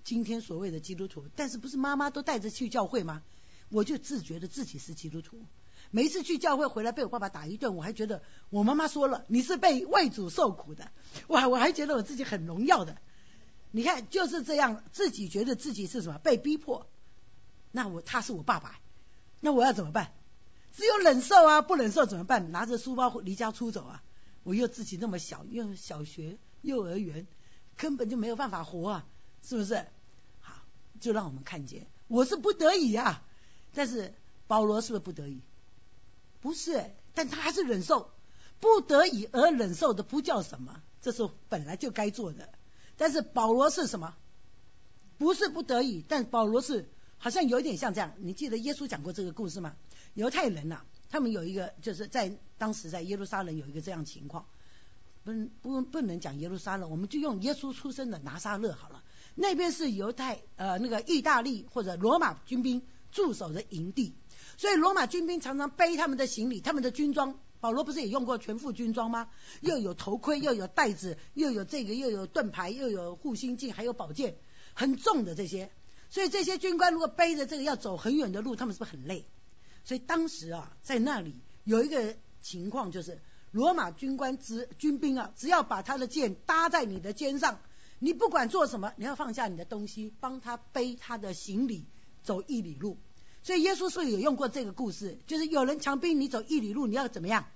[0.04, 3.22] 今天所谓的基督徒，但是不是妈妈都带着去教会吗？
[3.70, 5.40] 我就自觉得自己是基督徒。
[5.92, 10.92] 每一次去教会回来被我爸爸打一顿，我还觉得我妈妈说了你是被为主受苦的，
[11.28, 12.98] 我我还觉得我自己很荣耀的。
[13.72, 16.88] 你看就是这样，自己觉得自己是什么被逼迫，
[17.72, 18.80] 那我他是我爸爸，
[19.40, 20.14] 那我要怎么办？
[20.74, 22.52] 只有忍受啊，不忍受怎么办？
[22.52, 24.04] 拿着书包离家出走啊！
[24.44, 26.38] 我又自己那么小，又小学。
[26.62, 27.28] 幼儿园
[27.78, 29.08] 根本就没有办法活啊，
[29.44, 29.86] 是不是？
[30.40, 30.64] 好，
[31.00, 33.24] 就让我们看见，我是不得已啊。
[33.74, 34.14] 但是
[34.48, 35.42] 保罗是不是不得已？
[36.42, 38.12] 不是，但他还是忍受，
[38.60, 42.50] 不得已而忍受的不叫什么，这是本来就该做的。
[42.98, 44.16] 但是保罗是什么？
[45.18, 48.14] 不是不得已，但保罗是好像有点像这样。
[48.18, 49.76] 你记得耶稣讲过这个故事吗？
[50.14, 54.46] 犹太人呐，他们有一个就是在当时在耶路撒冷有一个这样情况。
[55.24, 55.32] 不
[55.62, 59.04] 不不能讲耶路撒冷，我们就用耶稣出生的拿撒勒好了。
[59.36, 62.82] 那边是犹太呃那个意大利或者罗马军兵
[63.12, 64.16] 驻守的营地，
[64.58, 67.40] 所以罗马军兵常常背他们的行李、他们的军装。
[67.60, 69.30] 保罗不是也用过全副军装吗？
[69.62, 74.36] 又有头盔，又有袋子，又有这个，又有盾牌，又有护心镜，还有宝剑，
[74.74, 75.72] 很重的这些。
[76.10, 79.28] 所以这些军官如果背着这个要走很远的路，他们是不是很累？
[79.86, 83.22] 所以当时啊，在那里有一个情况就是。
[83.52, 87.60] 罗马军官、只军兵啊，只要把他的剑搭在你的肩上，
[88.00, 91.86] 你不管做什么，你要放下你的东西，帮他背他的行李
[92.24, 92.98] 走一里路。
[93.44, 97.48] 所以耶稣是有用过这个故事，就是有人强逼你走一里路，你要怎么样？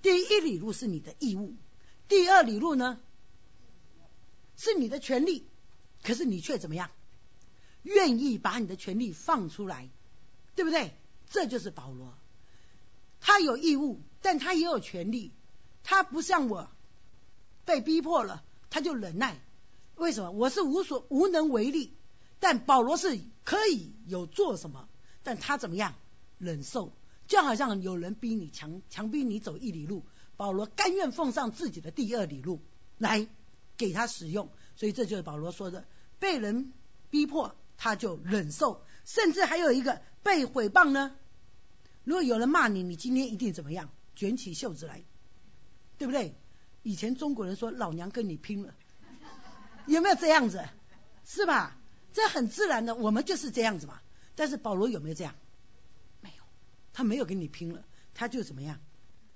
[0.00, 1.54] 第一里路是你的义务，
[2.06, 2.98] 第二里路呢
[4.56, 5.46] 是你的权利，
[6.02, 6.90] 可是你却怎么样？
[7.82, 9.88] 愿意把你的权利放出来，
[10.54, 10.94] 对不对？
[11.28, 12.14] 这就是保罗。
[13.20, 15.32] 他有义务，但他也有权利。
[15.84, 16.68] 他不像我
[17.64, 19.40] 被逼迫了，他就忍耐。
[19.94, 20.32] 为什么？
[20.32, 21.94] 我是无所无能为力。
[22.38, 24.86] 但保罗是可以有做什么，
[25.22, 25.94] 但他怎么样
[26.36, 26.92] 忍受？
[27.26, 30.04] 就好像有人逼你强强逼你走一里路，
[30.36, 32.60] 保罗甘愿奉上自己的第二里路
[32.98, 33.26] 来
[33.78, 34.50] 给他使用。
[34.76, 35.86] 所以这就是保罗说的：
[36.18, 36.74] 被人
[37.08, 41.16] 逼迫，他就忍受，甚至还有一个被毁谤呢。
[42.04, 43.88] 如果有人骂你，你今天一定怎么样？
[44.18, 45.04] 卷起袖子来，
[45.96, 46.34] 对不对？
[46.82, 48.74] 以前中国人说老娘跟你拼了，
[49.86, 50.68] 有没有这样子？
[51.24, 51.78] 是吧？
[52.12, 54.00] 这很自然的，我们就是这样子嘛。
[54.34, 55.36] 但是保罗有没有这样？
[56.20, 56.42] 没有，
[56.92, 58.80] 他没有跟你拼了，他就怎么样？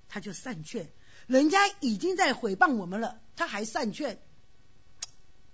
[0.09, 0.91] 他就善劝，
[1.27, 4.19] 人家已经在诽谤我们了，他还善劝，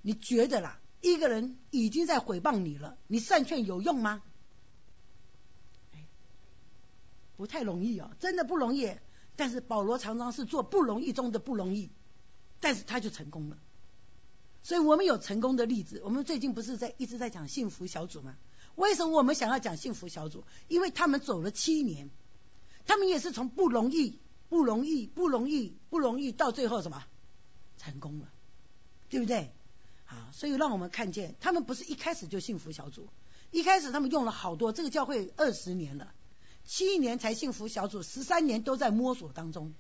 [0.02, 4.24] 你觉得啦，一个人已经在诽谤你了，你善劝有用吗？
[7.38, 8.98] 不太容易哦，真的不容易。
[9.40, 11.90] 但是保罗常常是做不容易中的不容易，
[12.60, 13.58] 但是他就成功了。
[14.64, 16.02] 所以我们有成功的例子。
[16.04, 18.36] 我们最近不是在一直在讲幸福小组吗？
[18.76, 20.44] 为什么我们想要讲幸福小组？
[20.68, 22.10] 因为他们走了七年，
[22.86, 27.06] 他们也是从不容易、不容易、不容易、不容易到最后什么
[27.78, 28.28] 成功了，
[29.10, 29.54] 对不对？
[30.04, 33.08] 好，所以让我们看见，他们不是一开始就幸福小组，
[33.52, 36.14] 一开始他们用了好多，这个教会二十年了。
[36.70, 39.74] 七年才幸福小组，十三年都在摸索当中，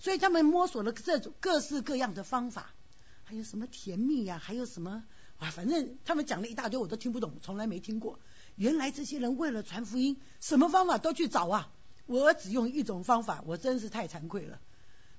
[0.00, 2.74] 所以他们摸索了这种各式各样的方法，
[3.22, 5.04] 还有什么甜蜜呀，还有什么
[5.38, 8.18] 啊，反正他们讲了一大堆，我都听不懂，从来没听过。
[8.56, 11.70] 原来这些人为了传福音，什么方法都去找啊。
[12.06, 14.60] 我只用一种方法，我真是太惭愧了。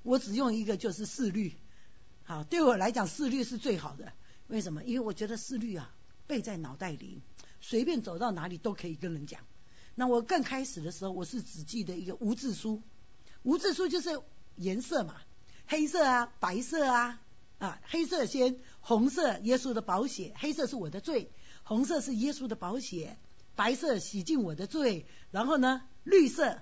[0.04, 1.54] 我只用一个就是四律，
[2.26, 4.12] 好，对我来讲四律是最好的。
[4.48, 4.84] 为什么？
[4.84, 5.96] 因为我觉得四律啊
[6.28, 7.22] 背在脑袋里，
[7.62, 9.40] 随便走到哪里都可以跟人讲。
[9.96, 12.82] 那我更开始的时候，我是只记得一个无字书，
[13.44, 14.22] 无字书就是
[14.58, 15.16] 颜色嘛，
[15.68, 17.22] 黑色啊，白色啊，
[17.60, 21.32] 啊，黑色先，红色耶稣的宝血，黑色是我的罪，
[21.64, 23.18] 红色是耶稣的宝血，
[23.56, 26.60] 白色洗净我的罪，然后呢，绿色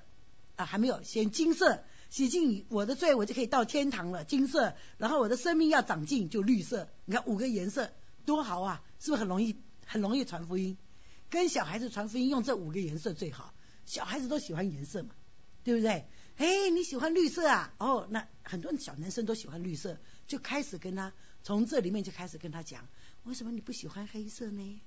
[0.56, 7.90] 啊还没有，先金色洗净我的罪，我就可以到天堂了，金色，然后我的生命要长进就绿色，你看五个颜色
[8.26, 9.56] 多好啊，是不是很容易
[9.88, 10.78] 很容易传福音？
[11.34, 13.56] 跟小孩子传福音用这五个颜色最好，
[13.88, 15.16] 小孩子都喜欢颜色嘛，
[15.64, 16.06] 对不对？
[16.38, 17.74] 哎，你喜欢绿色啊？
[17.80, 22.88] 哦，那很多小男生都喜欢绿色，就开始跟他从这里面就开始跟他讲，
[23.24, 24.82] 为什么你不喜欢黑色呢？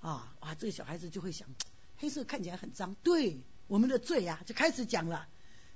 [0.00, 1.48] 啊，哇，这个小孩子就会想，
[1.96, 5.28] 黑色看起来很脏，对，我们的罪呀，就开始讲了。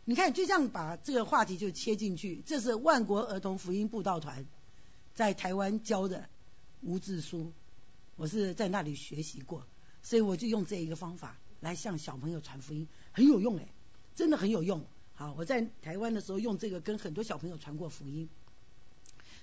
[0.05, 4.45] 你看，就这样把这个话题就切进去，这是万国儿童福音布道团
[5.15, 6.29] 在台湾教的
[6.83, 7.55] 无字书。
[8.23, 9.67] 我是在那里学习过，
[10.01, 13.67] 所以我就用这一个方法来向小朋友传福音，很有用哎，
[14.15, 14.87] 真的很有用。
[15.15, 18.29] 好，我在台湾的时候用这个跟很多小朋友传过福音，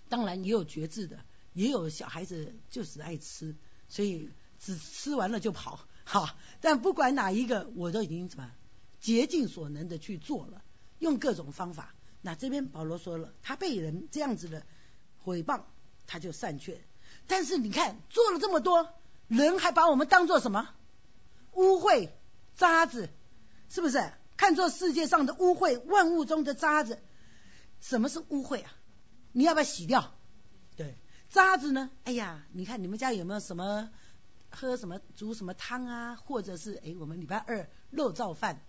[0.08, 3.54] 当然也有绝志的，也有小孩子就是爱吃，
[3.90, 5.86] 所以只吃完了就跑。
[6.06, 8.50] 好，但不管哪一个，我都已经什么
[9.02, 10.64] 竭尽所能的去做了，
[11.00, 11.94] 用各种方法。
[12.22, 14.66] 那这边保罗说了，他被人这样子的
[15.18, 15.64] 毁谤，
[16.08, 16.80] 他就善劝。
[17.30, 18.90] 但是你看，做了这么多，
[19.28, 20.68] 人还把我们当做什么
[21.54, 22.10] 污秽
[22.58, 23.10] 渣子，
[23.70, 24.12] 是不是？
[24.36, 27.00] 看作世界上的污秽，万物中的渣子。
[27.82, 28.74] 什么是污秽啊？
[29.32, 30.12] 你要不要洗掉？
[30.76, 30.98] 对，
[31.30, 31.92] 渣子呢？
[32.04, 33.92] 哎呀，你看你们家有没有什么
[34.50, 36.16] 喝什么煮什么汤啊？
[36.16, 38.60] 或者是哎，我们礼拜二肉燥饭，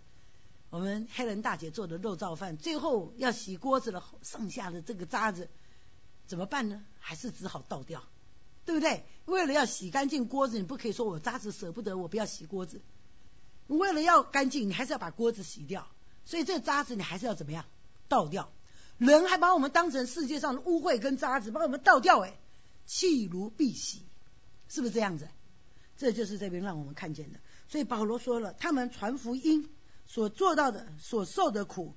[0.69, 5.49] 我们黑人大姐做的肉燥饭，最后要洗锅子了，剩下的这个渣子
[6.27, 6.85] 怎么办呢？
[6.99, 8.05] 还是只好倒掉。
[8.65, 9.05] 对不对？
[9.27, 12.81] 为了要洗干净锅子，你不可以说我渣子舍不得，我不要洗锅子。
[13.67, 15.87] 为了要干净，你还是要把锅子洗掉。
[16.25, 17.65] 所以这渣子你还是要怎么样？
[18.09, 18.53] 倒掉。
[18.99, 22.21] 人还把我们当成世界上的污秽跟渣子，把我们倒掉。
[22.21, 22.39] 哎，
[22.87, 24.01] 弃如敝屣，
[24.69, 25.29] 是不是这样子？
[25.97, 27.39] 这就是这边让我们看见的。
[27.69, 29.69] 所以保罗说了，他们传福音
[30.07, 31.95] 所做到的、所受的苦，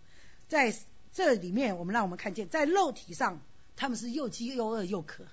[0.48, 0.76] 在
[1.14, 3.42] 这里面，我们让我们看见，在肉体上
[3.76, 5.26] 他们是又饥又饿又渴。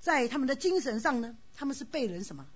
[0.00, 2.46] 在他们的精神上呢，他们是被人什么？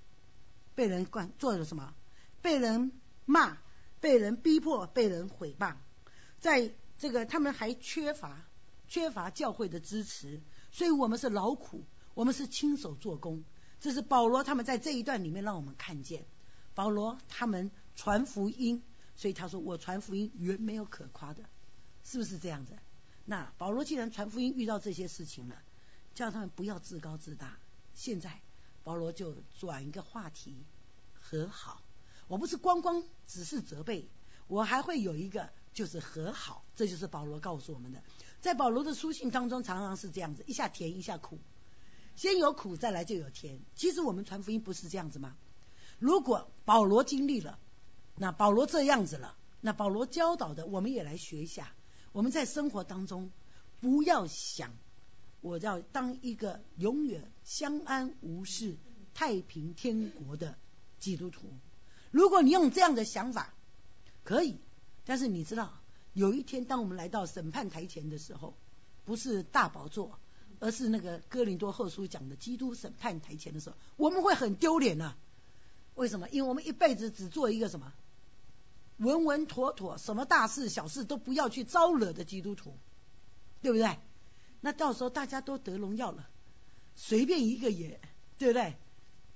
[0.75, 1.95] 被人灌做了什么？
[2.41, 2.93] 被人
[3.25, 3.59] 骂，
[4.01, 5.77] 被人逼迫，被人毁谤。
[6.39, 8.45] 在这个他们还缺乏
[8.89, 13.45] 缺乏教会的支持，所以我们是劳苦，我们是亲手做工。
[13.81, 16.25] 这是保罗他们在这一段里面让我们看见，
[16.75, 18.83] 保罗他们传福音，
[19.17, 21.43] 所以他说我传福音原没有可夸的，
[22.05, 22.79] 是不是这样子？
[23.25, 25.57] 那保罗既然传福音遇到这些事情了。
[26.15, 27.59] 叫他们不要自高自大。
[27.95, 28.41] 现在
[28.85, 30.65] 保罗就转一个话题，
[31.21, 31.83] 和好。
[32.29, 34.09] 我不是光光只是责备，
[34.47, 36.65] 我还会有一个就是和好。
[36.75, 38.03] 这就是保罗告诉我们的。
[38.41, 41.39] 在保罗的书信当中，常常是这样子：一下甜，一下苦。
[42.17, 43.61] 先有苦，再来就有甜。
[43.75, 45.37] 其实我们传福音不是这样子吗？
[45.99, 47.59] 如果保罗经历了，
[48.17, 51.73] 那保罗这样子了，那保罗教导的，我们也来学一下。
[52.13, 53.31] 我们在生活当中
[53.81, 54.73] 不要想。
[55.43, 58.77] 我要当一个永远相安无事、
[59.13, 60.57] 太平天国的
[60.99, 61.43] 基督徒。
[62.11, 63.53] 如果你用这样的想法，
[64.25, 64.57] 可以。
[65.05, 65.73] 但是你知道，
[66.15, 68.55] 有一天当我们来到审判台前的时候，
[69.05, 70.19] 不是大宝座，
[70.61, 75.17] 而是那个哥林多后书讲的基督审判台前的时候，我们会很丢脸呐。
[75.97, 76.29] 为什么？
[76.31, 77.93] 因为我们一辈子只做一个什么
[78.99, 82.77] 稳稳妥妥，什么大事小事都不要去招惹的基督徒，
[83.61, 83.99] 对不对？
[84.63, 86.31] 那到时候大家都得荣耀了，
[86.95, 88.01] 随便一个也，
[88.39, 88.75] 对不对？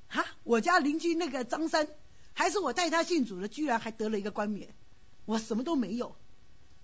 [0.09, 1.89] 哈，我家邻居那个张三，
[2.33, 4.75] 还是我带他信主的，居然还得了一个冠冕，
[5.25, 6.17] 我什么都没有，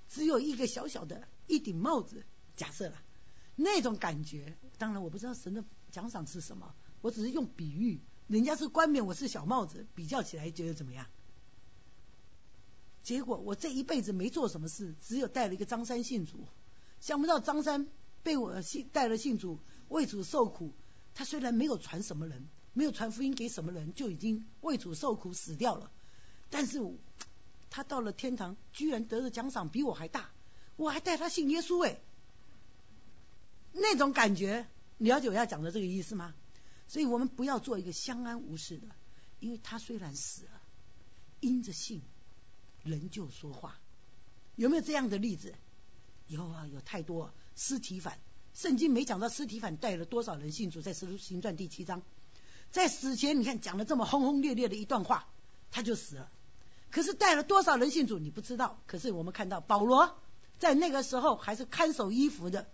[0.09, 2.25] 只有一个小小的一顶帽子。
[2.57, 3.01] 假设了
[3.57, 11.07] 那种感觉，当然我不知道神的奖赏是什么，我只是用比喻，人家是冠冕，我是小帽子，比较起来觉得怎么样？
[13.05, 16.47] 结果我这一辈子没做什么事，只有带了一个张三信主，
[17.01, 17.89] 想不到张三
[18.23, 19.59] 被我信带了信主，
[19.89, 20.73] 为主受苦。
[21.15, 25.91] 他虽然没有传什么人，没有传福音给什么人，就已经为主受苦死掉了。
[26.51, 26.81] 但是
[27.71, 30.31] 他到了天堂，居然得的奖赏比我还大，
[30.77, 31.99] 我还带他信耶稣哎，
[33.73, 34.67] 那种感觉，
[34.99, 36.35] 了解我要讲的这个意思吗？
[36.89, 38.87] 所以我们不要做一个相安无事的，
[39.41, 40.61] 因为他虽然死了，
[41.41, 42.03] 因着信。
[42.85, 43.79] 人就说话，
[44.57, 45.55] 有没有这样的例子？
[46.27, 47.33] 有啊，有太多。
[47.55, 48.19] 尸体反，
[48.55, 52.03] 圣经没讲到尸体反带了多少人信主，在《使徒行传》第七章，
[52.71, 55.29] 在死前你看讲了这么轰轰烈烈的一段话，
[55.71, 56.31] 他就死了。
[56.91, 58.81] 可是带了多少人信主，你不知道。
[58.87, 60.19] 可是我们看到保罗
[60.59, 62.69] 在那个时候还是看守衣服的，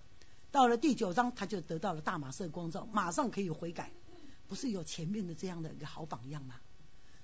[0.50, 3.92] 到了第九章他就得到了大马色光照，马上可以悔改，
[4.46, 6.56] 不是有前面的这样的一个好榜样吗？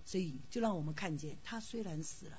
[0.05, 2.38] 所以就让我们看见，他虽然死了。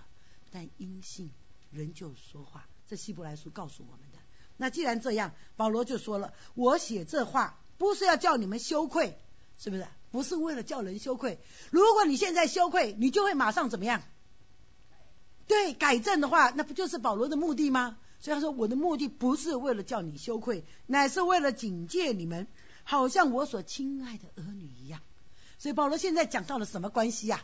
[0.51, 1.31] 但阴性
[1.71, 4.19] 仍旧说话，这希伯来书告诉我们的。
[4.57, 9.17] 那既然这样，保罗就说了：“我写这话不是要叫你们羞愧，
[9.57, 9.87] 是不是？
[10.11, 11.39] 不是为了叫人羞愧。
[11.71, 14.01] 如果你现在羞愧，你就会马上怎么样？
[15.45, 17.97] 对，改正的话，那不就是保罗的目的吗？
[18.21, 22.47] 所以他说：我的目的不是为了叫你羞愧，乃是为了警戒你们，
[22.83, 25.01] 好像我所亲爱的儿女一样。
[25.59, 27.43] 所以保罗现在讲到了什么关系呀？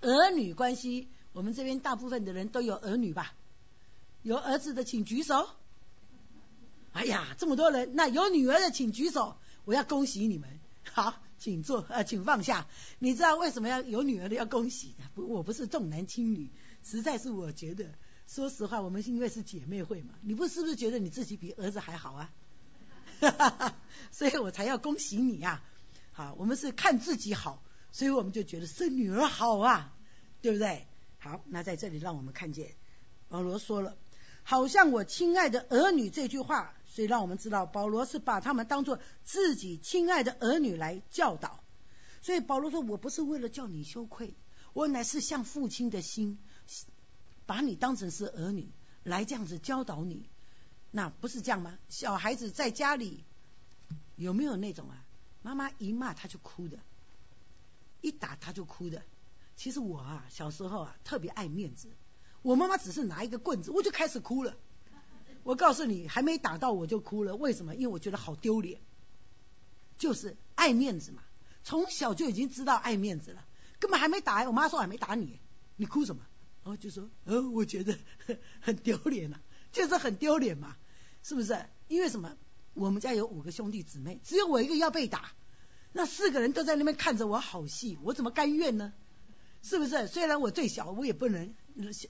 [0.00, 1.08] 儿女关系。
[1.32, 3.34] 我们这边大部分的人都有儿女吧？
[4.22, 5.50] 有儿子的请举手。
[6.96, 9.36] 哎呀，这么多人，那有女儿的请举手。
[9.64, 10.48] 我要恭喜你们，
[10.92, 12.66] 好，请坐，呃，请放下。
[12.98, 14.94] 你知道为什么要有女儿的要恭喜？
[15.14, 16.48] 不，我不是重男轻女，
[16.84, 17.86] 实在是我觉得，
[18.26, 22.32] 说实话，我们因为是姐妹会嘛，你不是不是觉得你自己比儿子还好啊？
[23.20, 23.76] 哈哈哈，
[24.12, 25.62] 所以我才要恭喜你呀。
[26.12, 29.92] 好，我们是看自己好，所以我们就觉得生女儿好啊，
[30.40, 30.86] 对不对？
[31.18, 32.74] 好，那在这里让我们看见
[33.28, 33.96] 保罗说了，
[34.44, 41.60] 好像我亲爱的儿女这句话，所以让我们知道保罗是把他们当做自己亲爱的儿女来教导。
[42.22, 44.32] 所以保罗说，我不是为了叫你羞愧，
[44.72, 46.38] 我乃是像父亲的心，
[47.44, 48.70] 把你当成是儿女
[49.02, 50.26] 来这样子教导你。
[50.90, 51.78] 那不是这样吗？
[51.90, 53.24] 小孩子在家里
[54.16, 55.04] 有没有那种啊？
[55.42, 56.78] 妈妈一骂他就哭的，
[58.00, 59.02] 一打他就哭的。
[59.54, 61.88] 其实我啊，小时候啊，特别爱面子。
[62.40, 64.56] 我妈妈只是拿一个棍子，我就开始哭了。
[65.46, 67.36] 我告诉你，还没打到我就哭了。
[67.36, 67.76] 为什么？
[67.76, 68.80] 因为我觉得好丢脸。
[69.96, 71.22] 就是爱面子嘛，
[71.62, 73.46] 从小就已经知道爱面子了。
[73.78, 75.38] 根本还没打，我妈说还没打你，
[75.76, 76.26] 你哭什么？
[76.64, 77.96] 然后就说，呃，我觉得
[78.60, 80.76] 很丢脸啊，就是很丢脸嘛，
[81.22, 81.64] 是不是？
[81.86, 82.36] 因为什么？
[82.74, 85.30] 我们家有五个兄弟姊妹，只有我一个要被打，
[85.92, 88.92] 那四个人都在那边看着我好戏，我怎么甘愿呢？
[89.62, 90.08] 是不是？
[90.08, 91.54] 虽然我最小，我也不能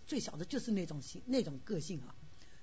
[0.07, 2.15] 最小的就是那种性那种个性啊，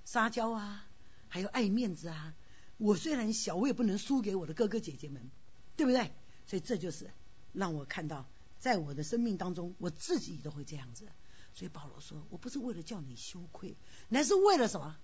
[0.04, 0.86] 撒娇啊，
[1.28, 2.34] 还有爱面子啊。
[2.76, 5.30] 我虽然小，我也不能输给我的哥哥姐姐们，
[5.76, 6.12] 对不对？
[6.46, 7.10] 所以这就是
[7.52, 11.06] 让我看到，在我的生命当中，我自己都会这样子。
[11.54, 13.76] 所以保罗说，我不是为了叫你羞愧，
[14.08, 14.96] 乃是为了什么？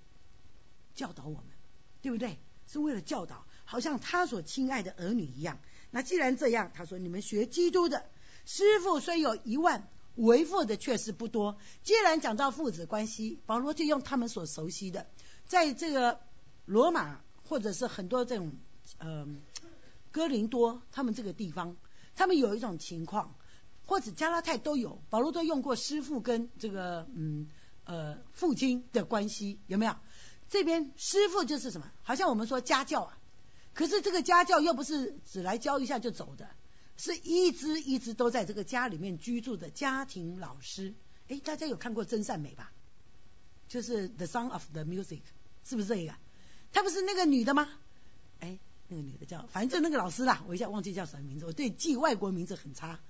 [0.94, 1.46] 教导我们，
[2.02, 2.38] 对不对？
[2.66, 5.60] 是为了教导，好像他所亲爱的儿女一样。
[5.90, 8.08] 那既然这样，他说你们学基督的。
[8.46, 11.59] 师傅虽有一万，为父的确实不多。
[11.83, 15.07] 既然讲到父子关系，保罗就用他们所熟悉的，
[15.46, 16.20] 在这个
[16.64, 18.53] 罗马或者是很多这种
[18.99, 19.27] 呃
[20.11, 21.77] 哥林多他们这个地方，
[22.14, 23.35] 他们有一种情况，
[23.87, 27.49] 或者加拉太都有，保罗都用过师傅跟这个嗯
[27.85, 29.94] 呃父亲的关系有没有？
[30.48, 31.90] 这边师傅就是什么？
[32.02, 33.19] 好像我们说家教啊，
[33.73, 36.48] 可是这个家教又不是只来教一下就走的。
[37.01, 40.92] 是一直一直都在这个家里面居住的家庭老师，
[41.29, 42.73] 哎，大家有看过真善美吧？
[43.69, 45.21] 就是《The Song of the Music》，
[45.65, 46.15] 是不是这个？
[46.73, 47.71] 她不是那个女的吗？
[48.40, 53.01] 哎，那个女的叫，反正就那个老师啦，我一下忘记叫什么名字，我对记外国名字很差。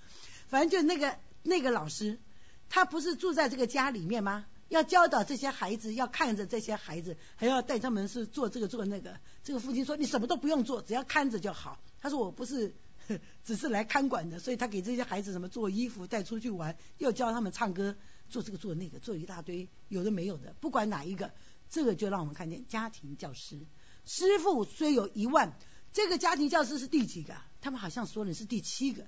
[0.47, 2.21] 反正就那个那个老师，
[2.69, 4.47] 他不是住在这个家里面吗？
[4.69, 9.19] 要教导这些孩子，要看着这些孩子，还要带他们是做这个做那个。
[9.43, 12.73] 这个父亲说：“你什么都不用做，只要看着就好。”他说：“我不是。”
[13.45, 17.97] 只是来看管的，所以他给这些孩子什么做衣服带出去玩，又教他们唱歌，
[18.29, 21.33] 做这个做那个，做一大堆有的没有的，不管哪一个，
[21.69, 23.61] 这个就让我们看见家庭教师
[24.05, 25.57] 师傅虽有一万，
[25.93, 27.35] 这个家庭教师是第几个？
[27.61, 29.05] 他们好像说你是第七个，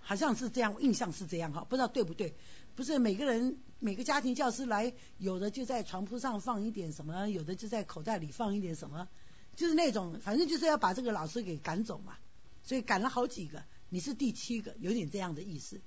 [0.00, 2.34] 好像是这样，印象是这样哈，不知道对不对？
[2.74, 9.08] 不是每个人每个家庭教师来，有的就在床铺上放一点什么，有的就在口袋里放一点什么，
[9.54, 12.16] 就是那种，反正就是要把这个老师给赶走嘛。
[12.62, 15.80] 所以赶了好几个，你是第七个，有点这样的意思。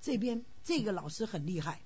[0.00, 1.82] 这边这个老师很厉害，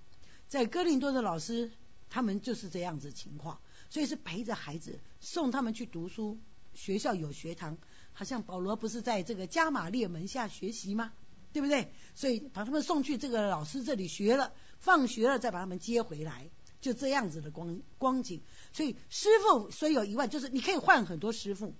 [0.48, 1.70] 在哥林多的老师，
[2.08, 3.60] 他们就是这样子情况，
[3.90, 6.38] 所以是陪着孩子送他们去读书，
[6.74, 7.78] 学校有学堂，
[8.12, 11.12] 好像保罗不是在这个加玛列门下学习吗？
[11.52, 11.90] 对不对？
[12.14, 16.50] 所以把他们送去这个老师这里学了，放学了再把他们接回来，
[16.82, 18.42] 就这样子的光光景。
[18.74, 21.74] 所以师傅虽有一万，就是你可以换很多师傅，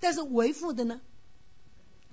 [0.00, 1.00] 但是为父的呢，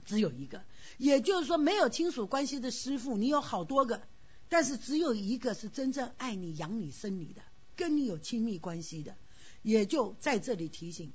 [0.08, 0.64] 只有一个。
[0.98, 4.02] 也就是说，没有亲属关系的师傅，你有好多个，
[4.50, 7.44] 但是只有一个是真正爱你、养你、生你的，
[7.76, 9.16] 跟你有亲密关系的。
[9.62, 11.12] 也就在这里提醒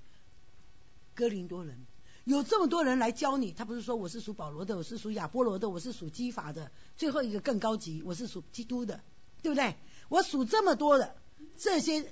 [1.14, 1.76] 哥林多人。
[2.24, 9.00] 有这么多人来教你，他不是说我是属保罗的，我是属亚波罗的，我是属基法的，最后一个更高级，我是属基督的，
[9.42, 9.74] 对不对？
[10.08, 11.16] 我属这么多的
[11.56, 12.08] 这些，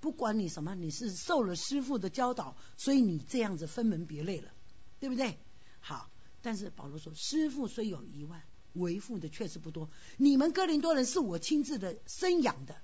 [0.00, 4.50] 不管你什么，你是受了师傅的教导，所以你这样子分门别类了，
[4.98, 5.38] 对不对？
[5.78, 6.10] 好，
[6.42, 8.42] 但是保罗说，师傅虽有一万，
[8.74, 9.88] 为父的确实不多。
[10.16, 12.76] 你们哥林多人是我亲自的生养的，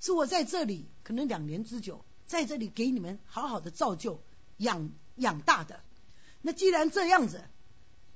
[0.00, 4.20] 是我在这里可能两年之久，在这里给你们好好的造就、
[4.56, 5.80] 养养大的。
[6.42, 7.44] 那既然这样子，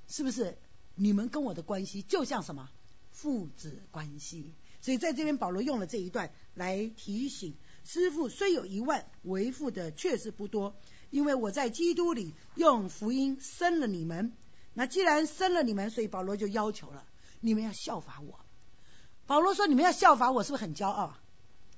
[0.08, 0.58] 是不是
[0.96, 2.68] 你们跟我的关系就像什么
[3.12, 4.52] 父子关系？
[4.80, 10.74] 所以在这边保罗用了这一段来提醒师傅，虽有一万为父的确实不多，
[11.10, 14.32] 因为我在基督里用福音生了你们。
[14.78, 17.04] 那既然生了你们，所以保罗就要求了，
[17.40, 18.38] 你们要效法我。
[19.26, 21.16] 保罗说你们要效法我，是不是很骄傲？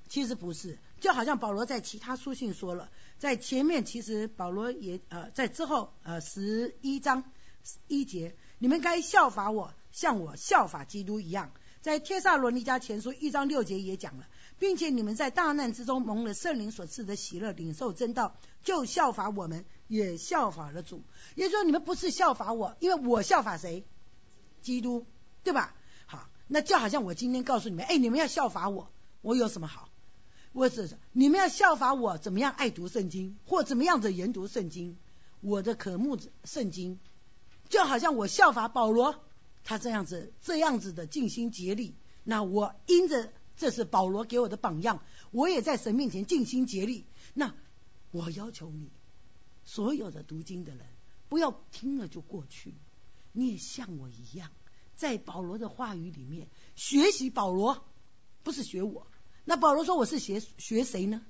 [0.07, 2.91] 其实不是，就好像保罗在其他书信说了。
[3.17, 7.23] 在前面，其实保罗也呃，在之后呃十一章
[7.87, 11.51] 一节，你们该效法我，像我效法基督一样。
[11.81, 14.27] 在帖萨罗尼迦前书一章六节也讲了，
[14.59, 21.03] 并且你们在大难之中蒙了圣灵所赐的喜乐，领受真道，就效法我们，也效法了主。
[21.35, 23.85] 也就是说，你们不是效法我，因为我效法谁？
[24.61, 25.05] 基督，
[25.43, 25.75] 对吧？
[26.05, 28.89] 好，那就好像我今天告诉你们，哎，你们要效法我，
[29.21, 29.89] 我有什么好？
[30.53, 34.97] 我是你们要效法我怎么样爱读圣经，或怎么样子研读圣经。
[35.41, 36.99] 我的渴慕圣经，
[37.67, 39.15] 就好像我效法保罗，
[39.65, 41.95] 他这样子这样子的尽心竭力。
[42.23, 47.07] 那我因着这是保罗给我的榜样，我也在神面前尽心竭力。
[47.33, 47.55] 那
[48.11, 48.91] 我要求你，
[49.73, 50.85] 所有的读经的人，
[51.29, 52.73] 不要听了就过去，
[53.31, 54.51] 你也像我一样，
[54.97, 57.81] 在保罗的话语里面学习保罗，
[58.43, 59.07] 不是学我。
[59.45, 61.25] 那保罗说我是学学谁呢？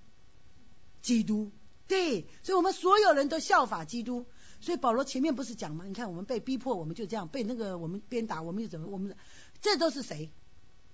[1.04, 1.52] 基督，
[1.88, 4.26] 对，所以我们所有人都效法基督。
[4.60, 5.86] 所以保罗前面不是讲吗？
[5.86, 8.88] 你看我们被逼迫，我们就这样被那个我们鞭打，我们又怎么？
[8.88, 9.16] 我们
[9.62, 10.32] 这都是谁？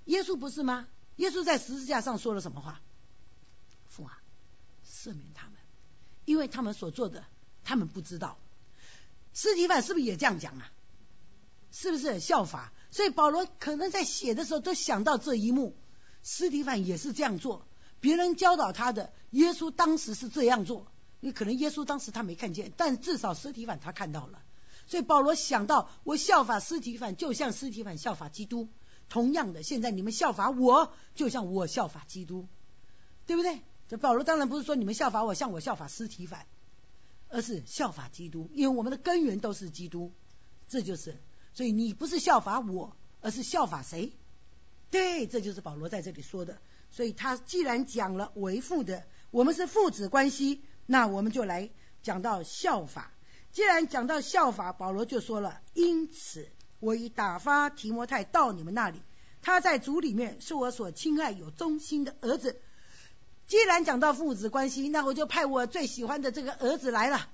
[0.04, 0.90] 耶稣不是吗？
[1.16, 2.82] 耶稣在十字架上说了什么话？
[3.86, 4.22] 父啊，
[4.86, 5.56] 赦免他们，
[6.26, 7.26] 因为他们所做的，
[7.68, 8.38] 他们不知道。
[9.34, 10.72] 斯提凡是不是也这样讲啊？
[11.70, 12.72] 是不是效法？
[12.92, 15.76] 所以保罗可能在写的时候都想到这一幕。
[16.24, 17.68] 斯提凡也是这样做，
[18.00, 20.88] 别人教导他的，耶稣当时是这样做。
[21.20, 24.42] 你可能耶稣当时他没看见，但至少斯提凡他看到了。
[24.88, 28.70] 所以保罗想到，我效法斯提凡，就像斯提凡效法基督。
[29.10, 32.48] 同样的，现在你们效法我，就像我效法基督，
[33.26, 33.62] 对不对？
[33.90, 36.46] 这保罗当然不是说你们效法我，像我效法斯提凡，
[37.30, 40.14] 而是效法基督，因为我们的根源都是基督。
[40.68, 41.16] 这就是，
[41.54, 44.14] 所以你不是效法我，而是效法谁？
[44.92, 46.58] 对，这就是保罗在这里说的。
[46.92, 51.70] 所以他既然讲了为父的，我们是父子关系，那我们就来
[52.04, 53.12] 讲到效法。
[53.52, 56.50] 既然讲到效法，保罗就说了：因此，
[56.80, 59.02] 我已打发提摩太到你们那里，
[59.42, 62.62] 他在主里面是我所亲爱有忠心的儿子。
[63.48, 67.30] 既然讲到父子关系，那我就派我最喜欢的这个儿子来了，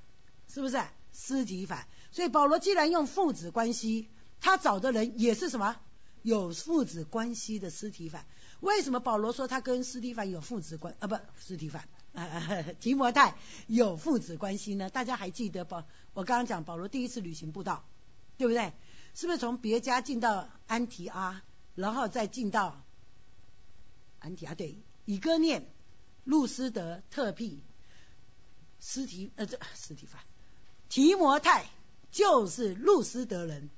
[0.47, 0.79] 是不是？
[1.11, 1.87] 斯提凡。
[2.11, 4.07] 所以保罗既然用父子关系，
[4.39, 5.75] 他找的人也是什么？
[6.21, 8.25] 有父子关系的斯提凡，
[8.61, 11.07] 为什么保罗说他跟斯提凡有父子关啊？
[11.07, 11.87] 不，斯提凡，
[12.79, 13.35] 提摩太
[13.67, 14.89] 有父子关系呢？
[14.89, 15.83] 大家还记得保？
[16.13, 17.83] 我刚刚讲保罗第一次旅行布道，
[18.37, 18.71] 对不对？
[19.15, 21.41] 是不是从别家进到安提阿，
[21.75, 22.81] 然后再进到
[24.19, 24.55] 安提阿？
[24.55, 25.67] 对，以哥念、
[26.23, 27.61] 路斯德、特庇、
[28.79, 30.21] 斯提呃这斯提凡、
[30.89, 31.65] 提摩太
[32.11, 33.69] 就是路斯德人。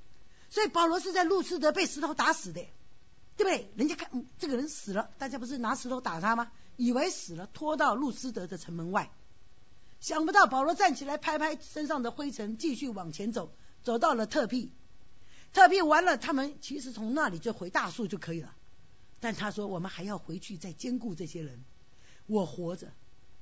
[0.48, 2.64] 所以保罗是在路斯德被石头打死的，
[3.36, 3.68] 对不对？
[3.76, 6.50] 人家看这个人死了，大家不是拿石头打他吗？
[6.76, 9.10] 以为死了，拖到路斯德的城门外。
[10.00, 13.50] 想不到保罗站起来，拍拍身上的灰尘，继续往前走，
[13.82, 14.72] 走到了特庇。
[15.52, 18.54] 特庇完了，他们其实从那里就回大树就可以了。
[19.20, 21.64] 但他说，我们还要回去再兼顾这些人。
[22.26, 22.92] 我活着，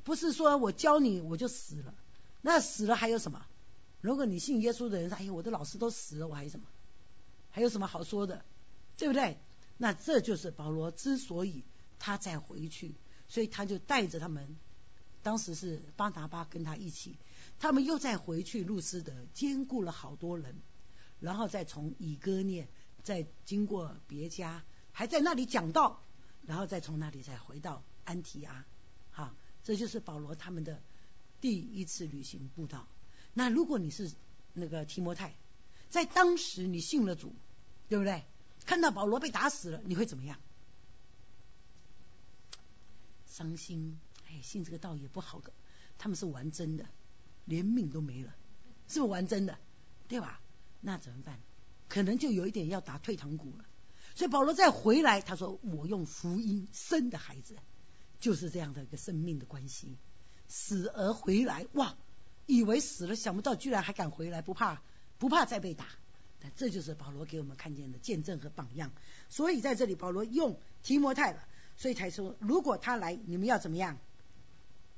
[0.05, 1.95] 不是说我教你我就死了。
[2.41, 3.45] 那死了还有什么？
[4.01, 6.66] 如果你信耶稣的人说，哎呀，我的老师都死了，我还有什么？
[7.51, 8.45] 还有什么好说的？
[8.97, 9.39] 对不对？
[9.78, 11.64] 那这就是保罗之所以
[11.99, 12.95] 他再回去，
[13.28, 14.57] 所以他就带着他们。
[15.22, 17.16] 当时是巴拿巴跟他一起，
[17.59, 20.55] 他们又再回去路斯德，兼顾了好多人，
[21.18, 22.68] 然后再从以哥念，
[23.03, 24.62] 再经过别家，
[24.93, 26.03] 还在那里讲道，
[26.45, 28.66] 然后再从那里再回到安提阿，
[29.14, 30.82] 好，这就是保罗他们的
[31.40, 32.86] 第一次旅行步道。
[33.32, 34.12] 那如果你是
[34.52, 35.34] 那个提摩太，
[35.88, 37.32] 在当时你信了主，
[37.88, 38.24] 对不对？
[38.66, 40.38] 看到保罗被打死了，你会怎么样？
[43.26, 43.98] 伤心。
[44.26, 45.52] 哎信这个道也不好的，
[45.96, 46.86] 他们是玩真的，
[47.44, 48.34] 连命都没了，
[48.88, 49.56] 是不是玩真的？
[50.08, 50.40] 对吧？
[50.80, 51.40] 那怎么办？
[51.88, 53.64] 可能就有一点要打退堂鼓了。
[54.16, 57.56] 所以保罗再回来，他说：“我用福音生的孩子，
[58.24, 59.98] 就是这样的一个生命的关系，
[60.48, 61.94] 死而回来，哇！
[62.46, 64.80] 以为死了，想不到居然还敢回来，不怕
[65.18, 65.84] 不怕再被打。
[66.40, 68.92] 但这就是保罗给我们看见的见证和榜样。
[69.28, 71.44] 所以在这里，保罗用提摩太了，
[71.76, 73.98] 所以才说，如果他来，你们要怎么样？”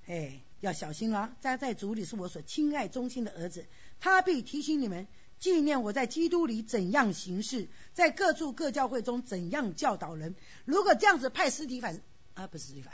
[0.06, 1.34] 哎，要小心了！
[1.40, 3.66] 在在主里是我所亲爱忠心的儿子，
[3.98, 5.08] 他必提醒你们，
[5.40, 10.36] 纪念我在基督里怎样行事，在各处各教会中怎样教导人。
[10.64, 12.00] 如果这样子派斯提凡
[12.36, 12.92] 啊，不是斯提凡，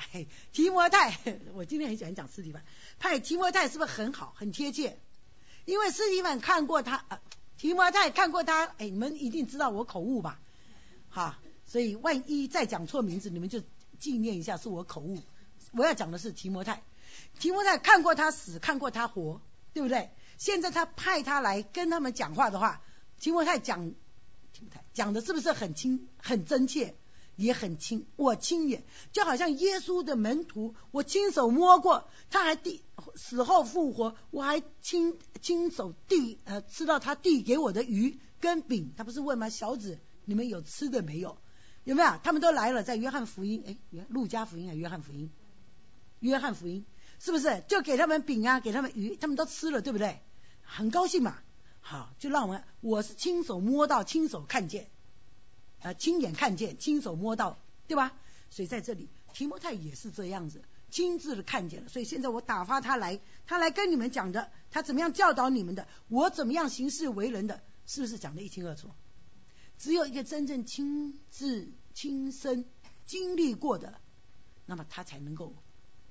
[0.52, 1.18] 提摩太，
[1.54, 2.62] 我今天很喜欢讲斯蒂凡，
[3.00, 4.96] 派提摩太是不是很好，很贴切？
[5.64, 7.04] 因为斯蒂凡看过他，
[7.58, 10.40] 提摩太看过他，哎，你们一定知道我口误吧？
[11.08, 11.34] 好，
[11.66, 13.60] 所以万一再讲错名字，你们就
[13.98, 15.18] 纪念一下，是我口误。
[15.72, 16.84] 我要讲的是提摩太。
[17.40, 19.40] 提摩太看过他死，看过他活，
[19.74, 20.10] 对不对？
[20.38, 22.80] 现在他派他来跟他们讲话的话，
[23.18, 23.92] 提摩太讲，
[24.94, 26.94] 讲的是不是很亲、很真切，
[27.42, 28.06] 也很亲？
[28.16, 32.82] 我亲眼，就好像耶稣的门徒，我亲手摸过，他还递
[33.16, 38.92] 死后复活，我还亲亲手递呃吃到他递给我的鱼跟饼。
[38.96, 39.48] 他不是问吗？
[39.48, 41.36] 小子，你们有吃的没有？
[41.84, 42.18] 有没有？
[42.22, 45.30] 他们都来了，在约翰福音，哎，路加福音还是约翰福音？
[46.20, 46.86] 约翰福音。
[47.18, 50.20] 是不是就给他们饼啊，给他们鱼，他们都吃了，对不对？
[50.62, 51.38] 很高兴嘛。
[51.80, 54.90] 好，就让我们，我是亲手摸到，亲手看见，
[55.82, 58.12] 啊，亲眼看见，亲手摸到，对吧？
[58.50, 61.88] 所以在这里，提摩太也是这样子，亲自的看见了。
[61.88, 68.90] 所以现在我打发他来，他来跟你们讲的，他怎么样教导你们的，我怎么样行事为人的，是不是讲的一清二楚？
[69.78, 72.64] 只有一个真正亲自、亲身
[73.06, 74.00] 经历过的，
[74.66, 75.54] 那么他才能够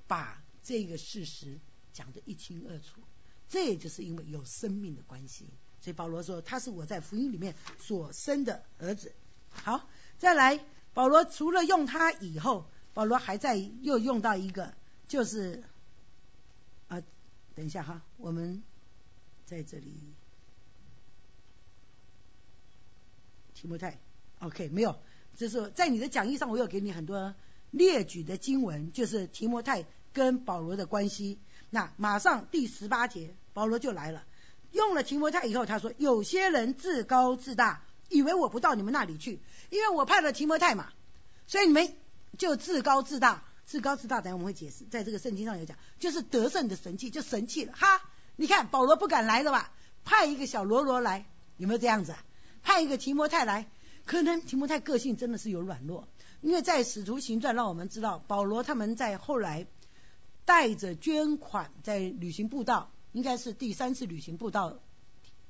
[0.06, 0.42] 把。
[0.64, 1.58] 这个事实
[1.92, 3.00] 讲得一清二楚，
[3.48, 5.48] 这也就是因为有生命的关系，
[5.80, 9.12] 所以保罗说他是我在福音里面所生的儿子。
[9.52, 9.88] 好，
[10.18, 10.60] 再来，
[10.94, 14.74] 保罗除了用他以后，保罗还在又用到一个，
[15.08, 15.62] 就是
[16.88, 17.02] 啊，
[17.54, 18.62] 等一下哈，我们
[19.46, 19.94] 在这里，
[23.54, 23.98] 提摩太
[24.40, 24.98] ，OK，没有，
[25.36, 27.34] 就是在你的讲义上，我有给你很多
[27.70, 29.84] 列举的经文，就是提摩太。
[30.14, 31.38] 跟保罗的关系，
[31.70, 34.26] 那马上第十八节，保罗就来了。
[34.72, 37.82] 用了提摩太以后，他说：“有些人自高自大，
[38.12, 39.40] 以为我不到你们那里去，
[39.70, 40.92] 因为我派了提摩太嘛，
[41.46, 41.94] 所以你们
[42.38, 43.44] 就自高自大。
[43.64, 47.72] 自高自大，等下我们会解释，在这个圣经上有讲，就是得胜的神器，就神器了。
[47.74, 48.02] 哈，
[48.36, 49.72] 你看保罗不敢来了吧？
[50.04, 52.12] 派一个小罗罗来，有没有这样子？
[52.12, 52.22] 啊
[52.62, 53.68] 派一个提摩太来，
[54.04, 56.06] 可能提摩太个性真的是有软弱，
[56.40, 59.66] 因为在使徒行传让我们知道，保罗他们在后来。”
[60.44, 64.80] 带着捐款在旅行步道，应该是第三次旅行步道，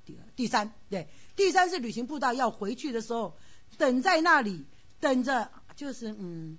[0.04, 3.36] 第二第三对第三次旅行步道要回去的时候，
[3.78, 4.64] 等在那里
[5.00, 6.58] 等着，就是嗯，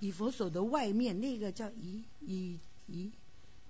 [0.00, 3.12] 以佛所的外面那个叫以以以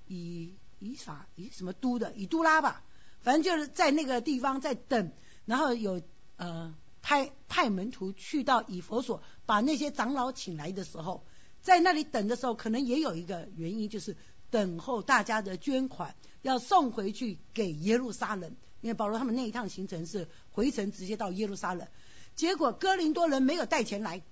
[0.06, 2.82] 以以法以什么都的以都拉吧，
[3.20, 5.12] 反正就是在那个地方在等，
[5.44, 6.02] 然后有
[6.36, 11.24] 呃派派门徒去到以佛所，把那些长老请来的时候。
[11.62, 14.16] 在那里等的时候，可能也有一个原因，就是
[14.50, 18.56] 等候大家的捐款，要送回去给耶路撒冷。
[18.82, 21.88] 因为保罗他们那一趟行程是回程直接到耶路撒冷，
[22.34, 24.22] 结果哥林多人没有带钱来，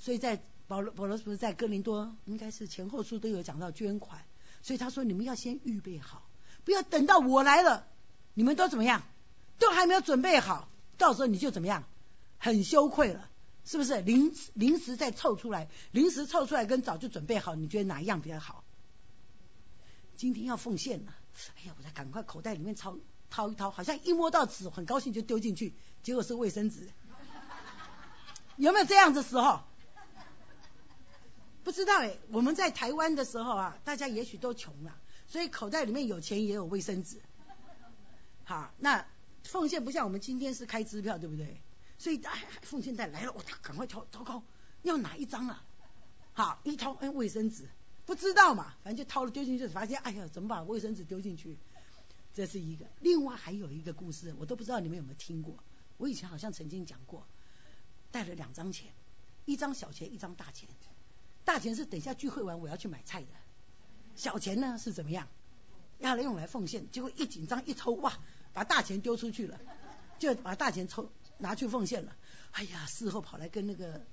[0.00, 4.24] 所以在保罗保罗是不是在哥林多应该是前后书都有讲到捐款，
[4.62, 6.28] 所以他说你们要先预备好，
[6.64, 7.86] 不要等到我来了，
[8.32, 9.02] 你们都怎么样，
[9.58, 10.68] 都还没有准备好，
[10.98, 11.84] 到时候你就怎么样，
[12.38, 13.30] 很羞愧了。
[13.66, 15.70] 是不是临临时再凑出来？
[15.90, 18.62] 临时凑出来跟早就准备好，你觉得哪一样比较好？
[20.18, 21.14] 今天要奉献了，
[21.56, 22.94] 哎呀，我得赶快口袋里面掏
[23.34, 25.74] 掏一掏，好像一摸到纸，很高兴就丢进去，
[26.04, 26.88] 结果是卫生纸。
[28.54, 29.58] 有没有这样的时候？
[31.64, 37.20] 不知道哎，我们在台湾的时候啊，大家也许都穷了，所以口袋里面有钱也有卫生纸。
[38.44, 39.04] 好，那
[39.42, 41.60] 奉献不像我们今天是开支票，对不对？
[41.98, 44.44] 所以哎，奉献袋来了，我赶快掏掏空，
[44.82, 45.64] 要哪一张啊？
[46.34, 47.68] 好，一掏哎，卫生纸，
[48.06, 51.58] 不知道嘛，反正就掏了丢进去，发现哎呀，怎么把卫生纸丢进去？
[52.34, 52.84] 这是一个。
[53.00, 55.56] 另外还有一个故事，我都不知道你们有没有听过。
[55.96, 57.26] 我以前好像曾经讲过，
[58.10, 58.92] 带了两张钱，
[59.44, 60.68] 一张小钱，一张大钱。
[61.44, 63.28] 大钱是等下聚会完我要去买菜的，
[64.16, 65.28] 小钱呢是怎么样？
[65.98, 68.18] 要来用来奉献，结果一紧张一抽，哇，
[68.52, 69.60] 把大钱丢出去了，
[70.18, 72.16] 就把大钱抽拿去奉献了。
[72.50, 74.04] 哎呀，事后跑来跟那个。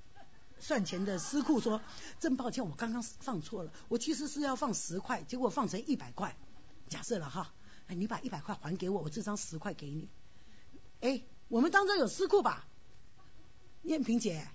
[0.63, 1.81] 算钱的司库说
[2.21, 6.37] ：“真抱歉，我刚刚放错了，我其实是要放十块，结果放成一百块。
[6.87, 7.51] 假设了哈，
[7.95, 10.09] 你把一百块还给我，我这张十块给你。
[11.01, 12.67] 哎，我们当中有私库吧？
[13.83, 14.47] 燕萍姐，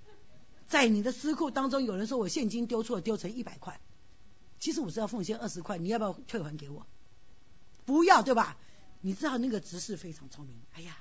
[0.68, 3.80] 在你的私库当中，有人说我现金丢错，丢成一百块，
[4.58, 6.86] 其实我是要奉献二十块，你要不要退还给我？
[7.84, 8.56] 不要，对吧？
[9.00, 10.56] 你知道那个执事非常聪明。
[10.72, 10.96] 哎呀，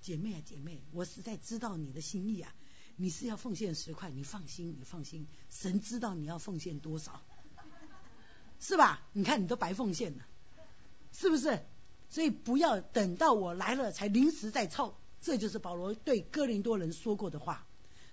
[0.00, 2.54] 姐妹啊，姐妹，我实在知道你的心意啊。”
[2.98, 7.20] 你是要奉献十块，你放心，你放心，神知道你要奉献多少，
[8.58, 9.02] 是吧？
[9.12, 10.24] 你看你都白奉献了，
[11.18, 11.60] 是不是？
[12.08, 17.66] 所以不要等到我来了才临时再凑，这就是保罗对哥林多人说过的话。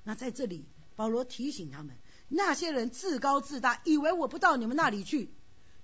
[0.03, 1.95] 那在这里，保罗提醒他们，
[2.27, 5.29] 那些人自高自大，以为我不到你们那里去，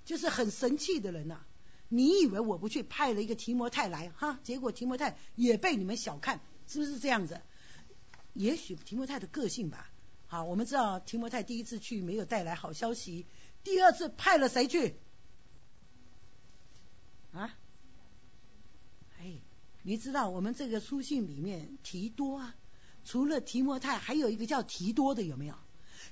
[0.05, 1.45] 就是很神气的人呐。
[1.87, 7.41] 你以为我不去，派了一个提摩太来，哈，结果提摩太也被你们小看，是不是这样子？
[8.33, 9.91] 也许提摩太的个性吧。
[10.27, 13.25] 好，我们知道提摩太第一次去没有带来好消息，
[13.63, 14.95] 第二次派了谁去？
[17.31, 17.55] 啊？
[19.19, 19.33] 哎，
[19.89, 22.55] 你知道我们这个书信里面提多啊，
[23.05, 25.55] 除了提摩太，还有一个叫提多的，有没有？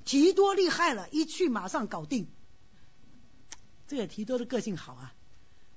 [0.03, 2.27] 提多厉害了，一去马上搞定。
[3.87, 5.13] 这个提多的个性好啊，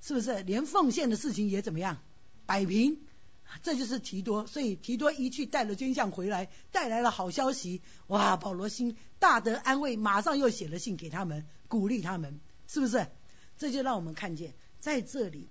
[0.01, 0.43] 是不是？
[0.45, 1.99] 连奉献的事情也怎么样？
[2.47, 3.03] 摆平。
[3.63, 7.83] 这就是提多，所以提多一去带了军将回来，带来了好消息。
[8.07, 13.09] 哇，保罗心大得安慰，马上又写了信给他们，鼓励他们，是不是？
[13.59, 15.51] 这就让我们看见，在这里，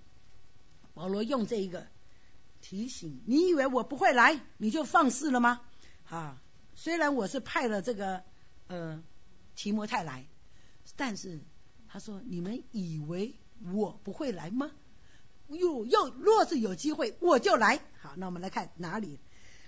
[0.94, 1.86] 保罗用这一个
[2.60, 5.60] 提醒：你以为我不会来，你就放肆了吗？
[6.08, 6.40] 啊，
[6.74, 8.22] 虽然我是派了这个
[8.68, 9.02] 呃
[9.56, 10.26] 提摩太来，
[10.96, 11.40] 但是
[11.88, 13.34] 他说你们以为
[13.72, 14.70] 我不会来吗？
[15.48, 17.80] 又又若是有机会，我就来。
[18.00, 19.18] 好，那我们来看哪里？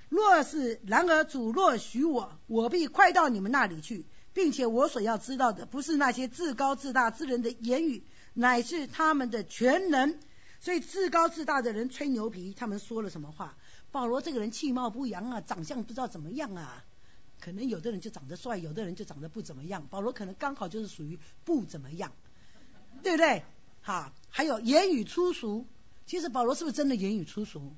[0.08, 10.18] 若是然而主若许我，我必快到你们那里去，并且我所要知道的，不是那些自高自大之人的言语，乃是他们的全能。
[10.62, 13.56] 所以自高自大的人吹牛皮，他们说了什么话？
[13.90, 16.84] 保罗这个人气貌不扬啊，长相不知道怎么样啊，
[17.40, 19.88] 可能有的人就长得帅，有的人就长得不怎么样。
[19.90, 22.12] 保罗可能刚好就是属于不怎么样，
[23.02, 23.42] 对不对？
[23.80, 25.66] 好，还有言语粗俗。
[26.06, 27.72] 其实保罗是不是真的言语粗俗？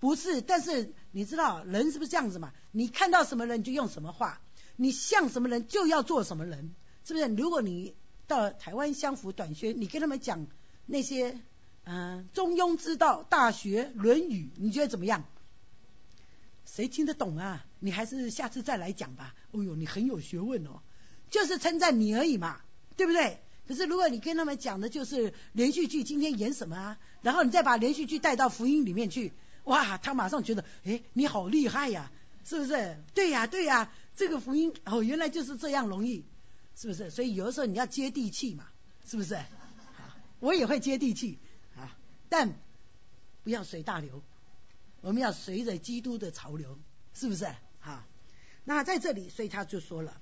[0.00, 2.54] 不是，但是你知道人是不是这样子嘛？
[2.72, 4.40] 你看到什么人就用什么话，
[4.76, 7.26] 你像什么人就要做什么人，是不是？
[7.26, 7.94] 如果你
[8.26, 10.46] 到台湾相府短宣，你跟他们讲
[10.86, 11.38] 那些
[11.90, 15.24] 嗯中庸之道、大学、论语，你觉得怎么样？
[16.66, 17.64] 谁听得懂啊？
[17.80, 19.34] 你还是下次再来讲吧。
[19.52, 20.80] 哦呦，你很有学问哦，
[21.30, 22.60] 就是称赞你而已嘛，
[22.98, 23.40] 对不对？
[23.66, 26.98] 可是如果你跟他们讲的就是连续剧，今天演什么啊？
[27.22, 29.32] 然后你再把连续剧带到福音里面去，
[29.64, 32.12] 哇，他马上觉得，哎，你好厉害呀，
[32.44, 32.98] 是不是？
[33.14, 36.22] 对呀，对呀，这个福音哦，原来就是这样容易，
[36.76, 37.08] 是不是？
[37.08, 38.66] 所以有的时候你要接地气嘛，
[39.06, 39.38] 是不是？
[40.40, 41.38] 我也会接地气，
[42.28, 42.54] 但
[43.44, 44.22] 不要随大流，
[45.00, 46.78] 我们要随着基督的潮流，
[47.14, 47.46] 是不是？
[47.80, 48.04] 好，
[48.64, 50.20] 那在这里，所以他就说了。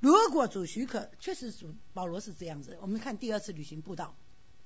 [0.00, 2.76] 如果主许可，确实主保罗是这样子。
[2.82, 4.14] 我们看第二次旅行步道，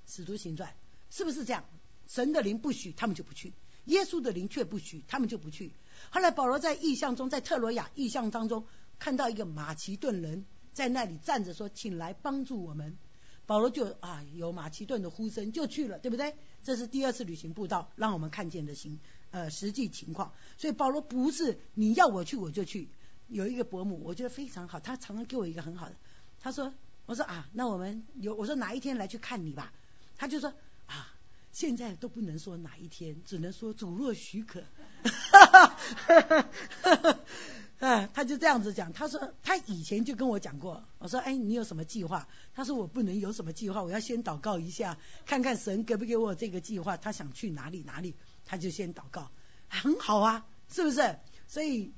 [0.06, 0.74] 使徒行传
[1.10, 1.64] 是不是这样？
[2.08, 3.52] 神的灵不许，他们就不去；
[3.84, 5.72] 耶稣的灵却不许，他们就不去。
[6.10, 8.66] 后来保罗在异象中，在特罗亚异象当中，
[8.98, 12.96] 看到一个马其顿人在那里站着说：“请来帮助我们。”
[13.48, 16.34] 保罗就啊有马其顿的呼声，就去了，对不对？
[16.64, 20.34] 这是第二次旅行步道让我们看见的行呃实际情况。
[20.58, 22.90] 所以保罗不是你要我去我就去。
[23.26, 25.94] 有一个伯母，我觉得非常好，他常常给我一个很好的。
[26.40, 26.74] 他说
[27.06, 29.72] ：“我说啊，那我们有我说哪一天来去看你吧。”
[30.18, 30.52] 他就说
[30.84, 31.14] ：“啊，
[31.50, 34.62] 现在都不能说哪一天，只能说主若许可。”
[37.78, 38.08] 啊！
[38.12, 42.26] 他就这样子讲，他说他以前就跟我讲过，我说哎你有什么计划？
[42.52, 49.30] 他说我不能有什么计划，我要先祷告一下，看看神给不给我这个计划，他想去哪里哪里，他就先祷告，
[49.68, 51.20] 很好啊，是不是？
[51.46, 51.92] 所以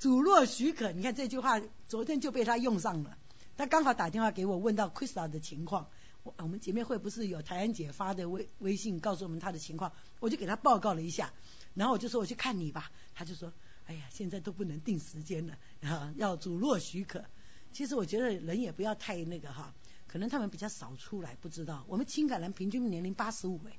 [0.00, 3.16] 主若许可，你看这句话昨天就被他用上了，
[3.56, 5.90] 他刚好打电话给我问到 Krista 的情况，
[6.24, 11.32] 我我们姐妹会不是有台安姐发的微微信告诉我们她的情况，我就给他报告了一下，
[11.74, 13.52] 然后我就说我去看你吧，他就说。
[13.90, 17.24] 哎呀，现在都不能定时间了啊，要主若许可。
[17.72, 19.74] 其实我觉得人也不要太那个哈，
[20.06, 21.84] 可能他们比较少出来，不知道。
[21.88, 23.76] 我们青港人平均年龄八十五哎，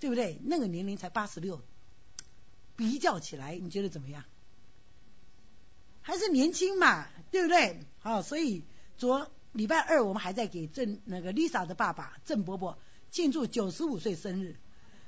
[0.00, 0.40] 对不对？
[0.42, 1.62] 那个年龄才八十六，
[2.74, 4.24] 比较起来你觉得怎么样？
[6.00, 7.78] 还是年轻嘛，对不对？
[8.00, 8.64] 好，所以
[8.96, 12.76] 昨礼拜二我们还在给郑那个 Lisa 的爸爸郑伯伯
[13.12, 14.56] 庆祝九十五岁生日，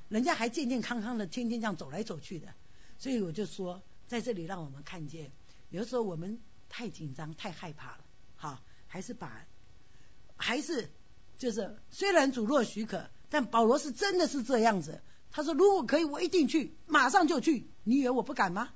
[0.08, 2.54] 人家还健健康康的，天天这样走来走去的，
[2.96, 3.82] 所以我就说。
[4.06, 5.32] 在这里让我们看见，
[5.70, 8.04] 有的时候我们太紧张、太害怕了，
[8.36, 9.46] 好，还是把，
[10.36, 10.90] 还是
[11.38, 15.00] 就是虽然主若许可，但保罗是真的是这样子。
[15.30, 17.68] 他说如果可以，我一定去，马上就去。
[17.82, 18.70] 你以为我不敢吗？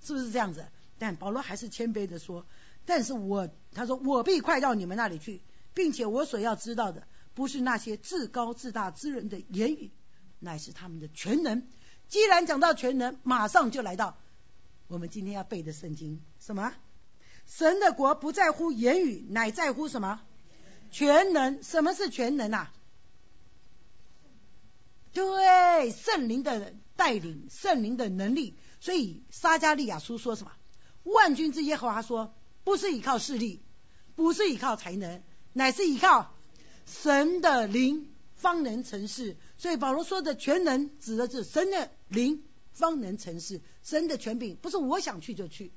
[0.00, 0.66] 是不是这样子？
[0.98, 2.46] 但保罗还是谦卑的说，
[2.84, 5.40] 但是我他说我必快到你们那里去，
[5.72, 9.90] 并且我所要知道的，不是那些自高自大之人的言语，
[10.40, 11.66] 乃是他们的全能。
[12.08, 14.18] 既然讲到全能，马上就来到。
[14.90, 16.74] 我们今天要背的圣经什么？
[17.46, 20.20] 神的国不在乎言语，乃在乎什么？
[20.90, 21.62] 全能。
[21.62, 22.72] 什么是全能啊？
[25.12, 28.56] 对，圣灵的带领，圣灵的能力。
[28.80, 30.50] 所以撒加利亚书说什么？
[31.04, 32.34] 万军之耶和华说，
[32.64, 33.62] 不是依靠势力，
[34.16, 35.22] 不是依靠才能，
[35.52, 36.34] 乃是依靠
[36.84, 39.36] 神的灵方能成事。
[39.56, 42.42] 所以保罗说的全能，指的是神的灵。
[42.72, 45.72] 方能成事，神的权柄不是我想去就去，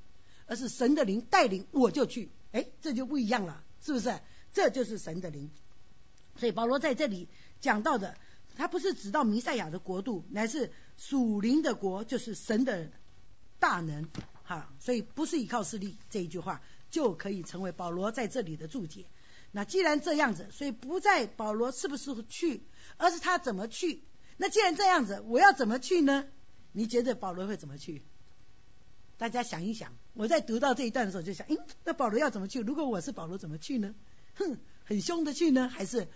[0.46, 4.20] 而是神的灵带领我就去，哎，这就不一样了，是不是？
[4.52, 5.50] 这就是神的灵。
[6.36, 7.28] 所以保罗在这里
[7.60, 8.16] 讲到的，
[8.56, 12.90] 他不是指到弥赛亚的国度，乃是属灵的国，就是神的
[13.58, 14.08] 大能，
[14.44, 19.06] 哈，所以不是依靠势力这一句话就可以成为保罗在这里的注解。
[19.50, 22.62] 那既然这样子，所以不在保罗是不是去，
[22.96, 24.02] 而是他怎么去。
[24.36, 26.26] 那既然这样子，我要怎么去呢？
[26.76, 28.02] 你觉得保罗会怎么去？
[29.16, 32.60] 大家想一想，我在读到这一段的时候就想，嗯，那保罗要怎么去？
[32.60, 33.94] 如果我是保罗，怎么去呢？
[34.34, 36.08] 哼，很凶的去呢，还是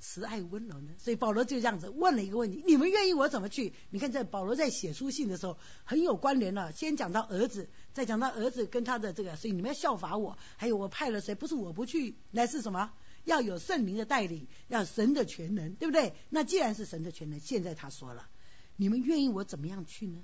[0.00, 0.90] 慈爱温柔呢？
[0.98, 3.72] 所以保罗就这样子问了一个问题：你们愿意我怎么去？
[3.90, 6.72] 你看，在保罗在写书信的时候很有关联了。
[6.72, 10.36] 先讲到儿子，再讲到儿子跟他的这个，所以你们要效法我。
[10.56, 11.36] 还有我派了谁？
[11.36, 12.92] 不是我不去，乃是什么？
[13.24, 16.14] 要有圣灵的带领，要神的全能，对不对？
[16.30, 18.28] 那既然是神的全能，现在他说了。
[18.76, 20.22] 你们愿意我怎么样去呢？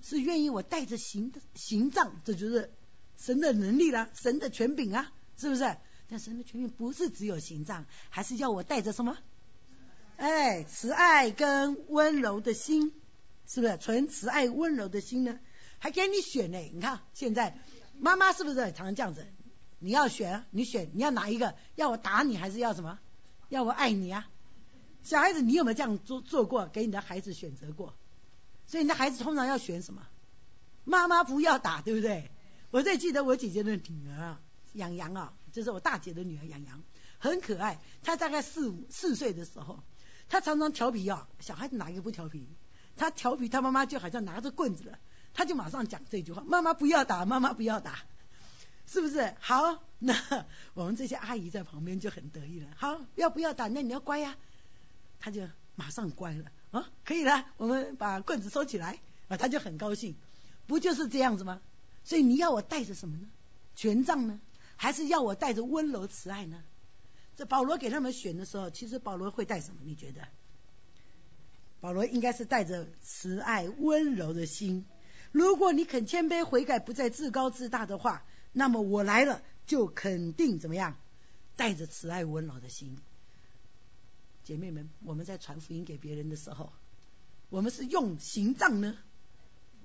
[0.00, 2.72] 是愿意我带着行行杖，这就是
[3.16, 5.76] 神的能力了，神的权柄啊，是不是？
[6.08, 9.18] 但神的权柄不是只有行杖，还是要我带着什么？
[10.16, 12.92] 哎，慈爱跟温柔的心，
[13.46, 13.76] 是不是？
[13.78, 15.38] 纯慈爱温柔的心呢？
[15.78, 16.58] 还给你选呢？
[16.58, 17.58] 你看现在
[17.98, 19.26] 妈妈是不是常常这样子？
[19.80, 21.54] 你要选，你选，你要哪一个？
[21.74, 22.98] 要我打你，还是要什么？
[23.48, 24.28] 要我爱你啊？
[25.02, 26.66] 小孩子，你有没有这样做做过？
[26.66, 27.94] 给你的孩子选择过？
[28.66, 30.06] 所以你的孩子通常要选什么？
[30.84, 32.30] 妈妈不要打，对不对？
[32.70, 34.40] 我最记得我姐姐的女儿啊，
[34.74, 36.82] 杨洋啊，就是我大姐的女儿杨洋，
[37.18, 37.78] 很可爱。
[38.02, 39.80] 她大概四五四岁的时候，
[40.28, 41.28] 她常常调皮啊。
[41.40, 42.46] 小孩子哪个不调皮？
[42.96, 44.98] 她调皮，她妈妈就好像拿着棍子了，
[45.32, 48.00] 她就马上讲这句话：“妈妈不要打，妈妈不要打。”
[48.86, 49.34] 是不是？
[49.40, 50.14] 好，那
[50.74, 52.68] 我们这些阿姨在旁边就很得意了。
[52.76, 53.68] 好，要不要打？
[53.68, 54.36] 那你要乖呀。
[55.20, 55.42] 他就
[55.74, 58.98] 马上乖了啊，可以了，我们把棍子收起来
[59.28, 60.16] 啊，他就很高兴，
[60.66, 61.60] 不就是这样子吗？
[62.04, 63.26] 所以你要我带着什么呢？
[63.74, 64.40] 权杖呢？
[64.76, 66.62] 还是要我带着温柔慈爱呢？
[67.36, 69.80] 这保罗给他们选的时候，其实保罗会带什么？
[69.84, 70.22] 你觉得？
[71.80, 74.84] 保罗应该是带着慈爱温柔的心。
[75.30, 80.96] 如果你肯谦卑悔改，不再自高自大的话，那么我来了就肯定怎么样？
[81.54, 82.98] 带着慈爱温柔的心。
[84.48, 86.72] 姐妹们，我们在传福音给别人的时候，
[87.50, 88.96] 我们是用行杖呢，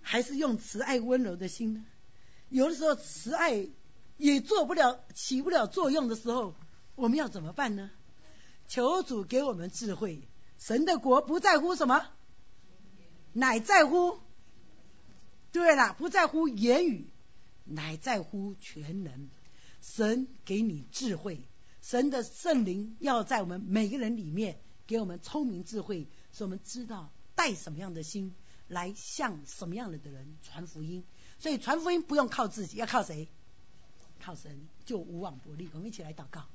[0.01, 1.86] 还是用慈爱温柔的心呢？
[2.47, 3.68] 有的时候慈爱
[4.16, 6.55] 也做不了、起不了作用的时候，
[6.95, 7.91] 我们要怎么办呢？
[8.70, 10.22] 求主给我们智慧。
[10.57, 12.07] 神的国不在乎什么，
[13.34, 14.18] 乃在乎。
[15.51, 17.09] 对了，不在乎言语，
[17.66, 19.28] 乃在乎全能。
[19.82, 21.41] 神给你智慧。
[21.84, 24.58] 神的圣灵要在我们每个人里面
[24.88, 28.34] 给我们聪明智慧，使我们知道带什么样的心，
[28.70, 31.04] 来向什么样的的人传福音。
[31.40, 33.28] 所以传福音不用靠自己，要靠谁？
[34.22, 35.70] 靠神，就无往不利。
[35.74, 36.46] 我们一起来祷告。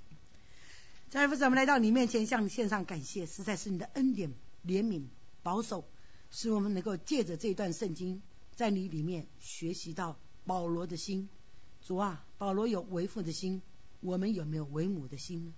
[1.11, 4.33] 在父，我们来到你面前，向你献上感谢，实在是你的恩典、
[4.67, 5.05] 怜悯、
[5.43, 5.85] 保守，
[6.31, 8.23] 使我们能够借着这段圣经，
[8.57, 11.29] 在你里面学习到保罗的心。
[11.83, 13.61] 主啊，保罗有为父的心，
[14.01, 15.55] 我们有没有为母的心呢？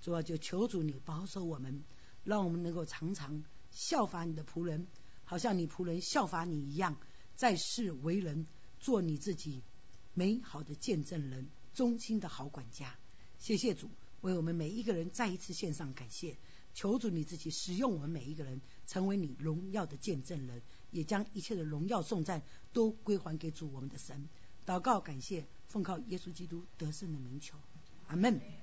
[0.00, 1.82] 主啊，就求主你保守我们，
[2.24, 4.86] 让我们能够常常效法你的仆人，
[5.24, 6.98] 好像你仆人效法你一样，
[7.34, 8.46] 在世为人，
[8.78, 9.62] 做你自己
[10.14, 12.98] 美好的见证人，忠心的好管家。
[13.38, 13.90] 谢谢主。
[14.20, 16.36] 为我们每一个人再一次献上感谢，
[16.74, 20.60] 求主你自己使用我们每一个人，成为你荣耀的见证人，
[20.90, 24.28] 也将一切的荣耀颂赞都归还给主我们的神。
[24.66, 27.56] 祷告感谢，奉靠耶稣基督得胜的名求，
[28.08, 28.57] 阿门。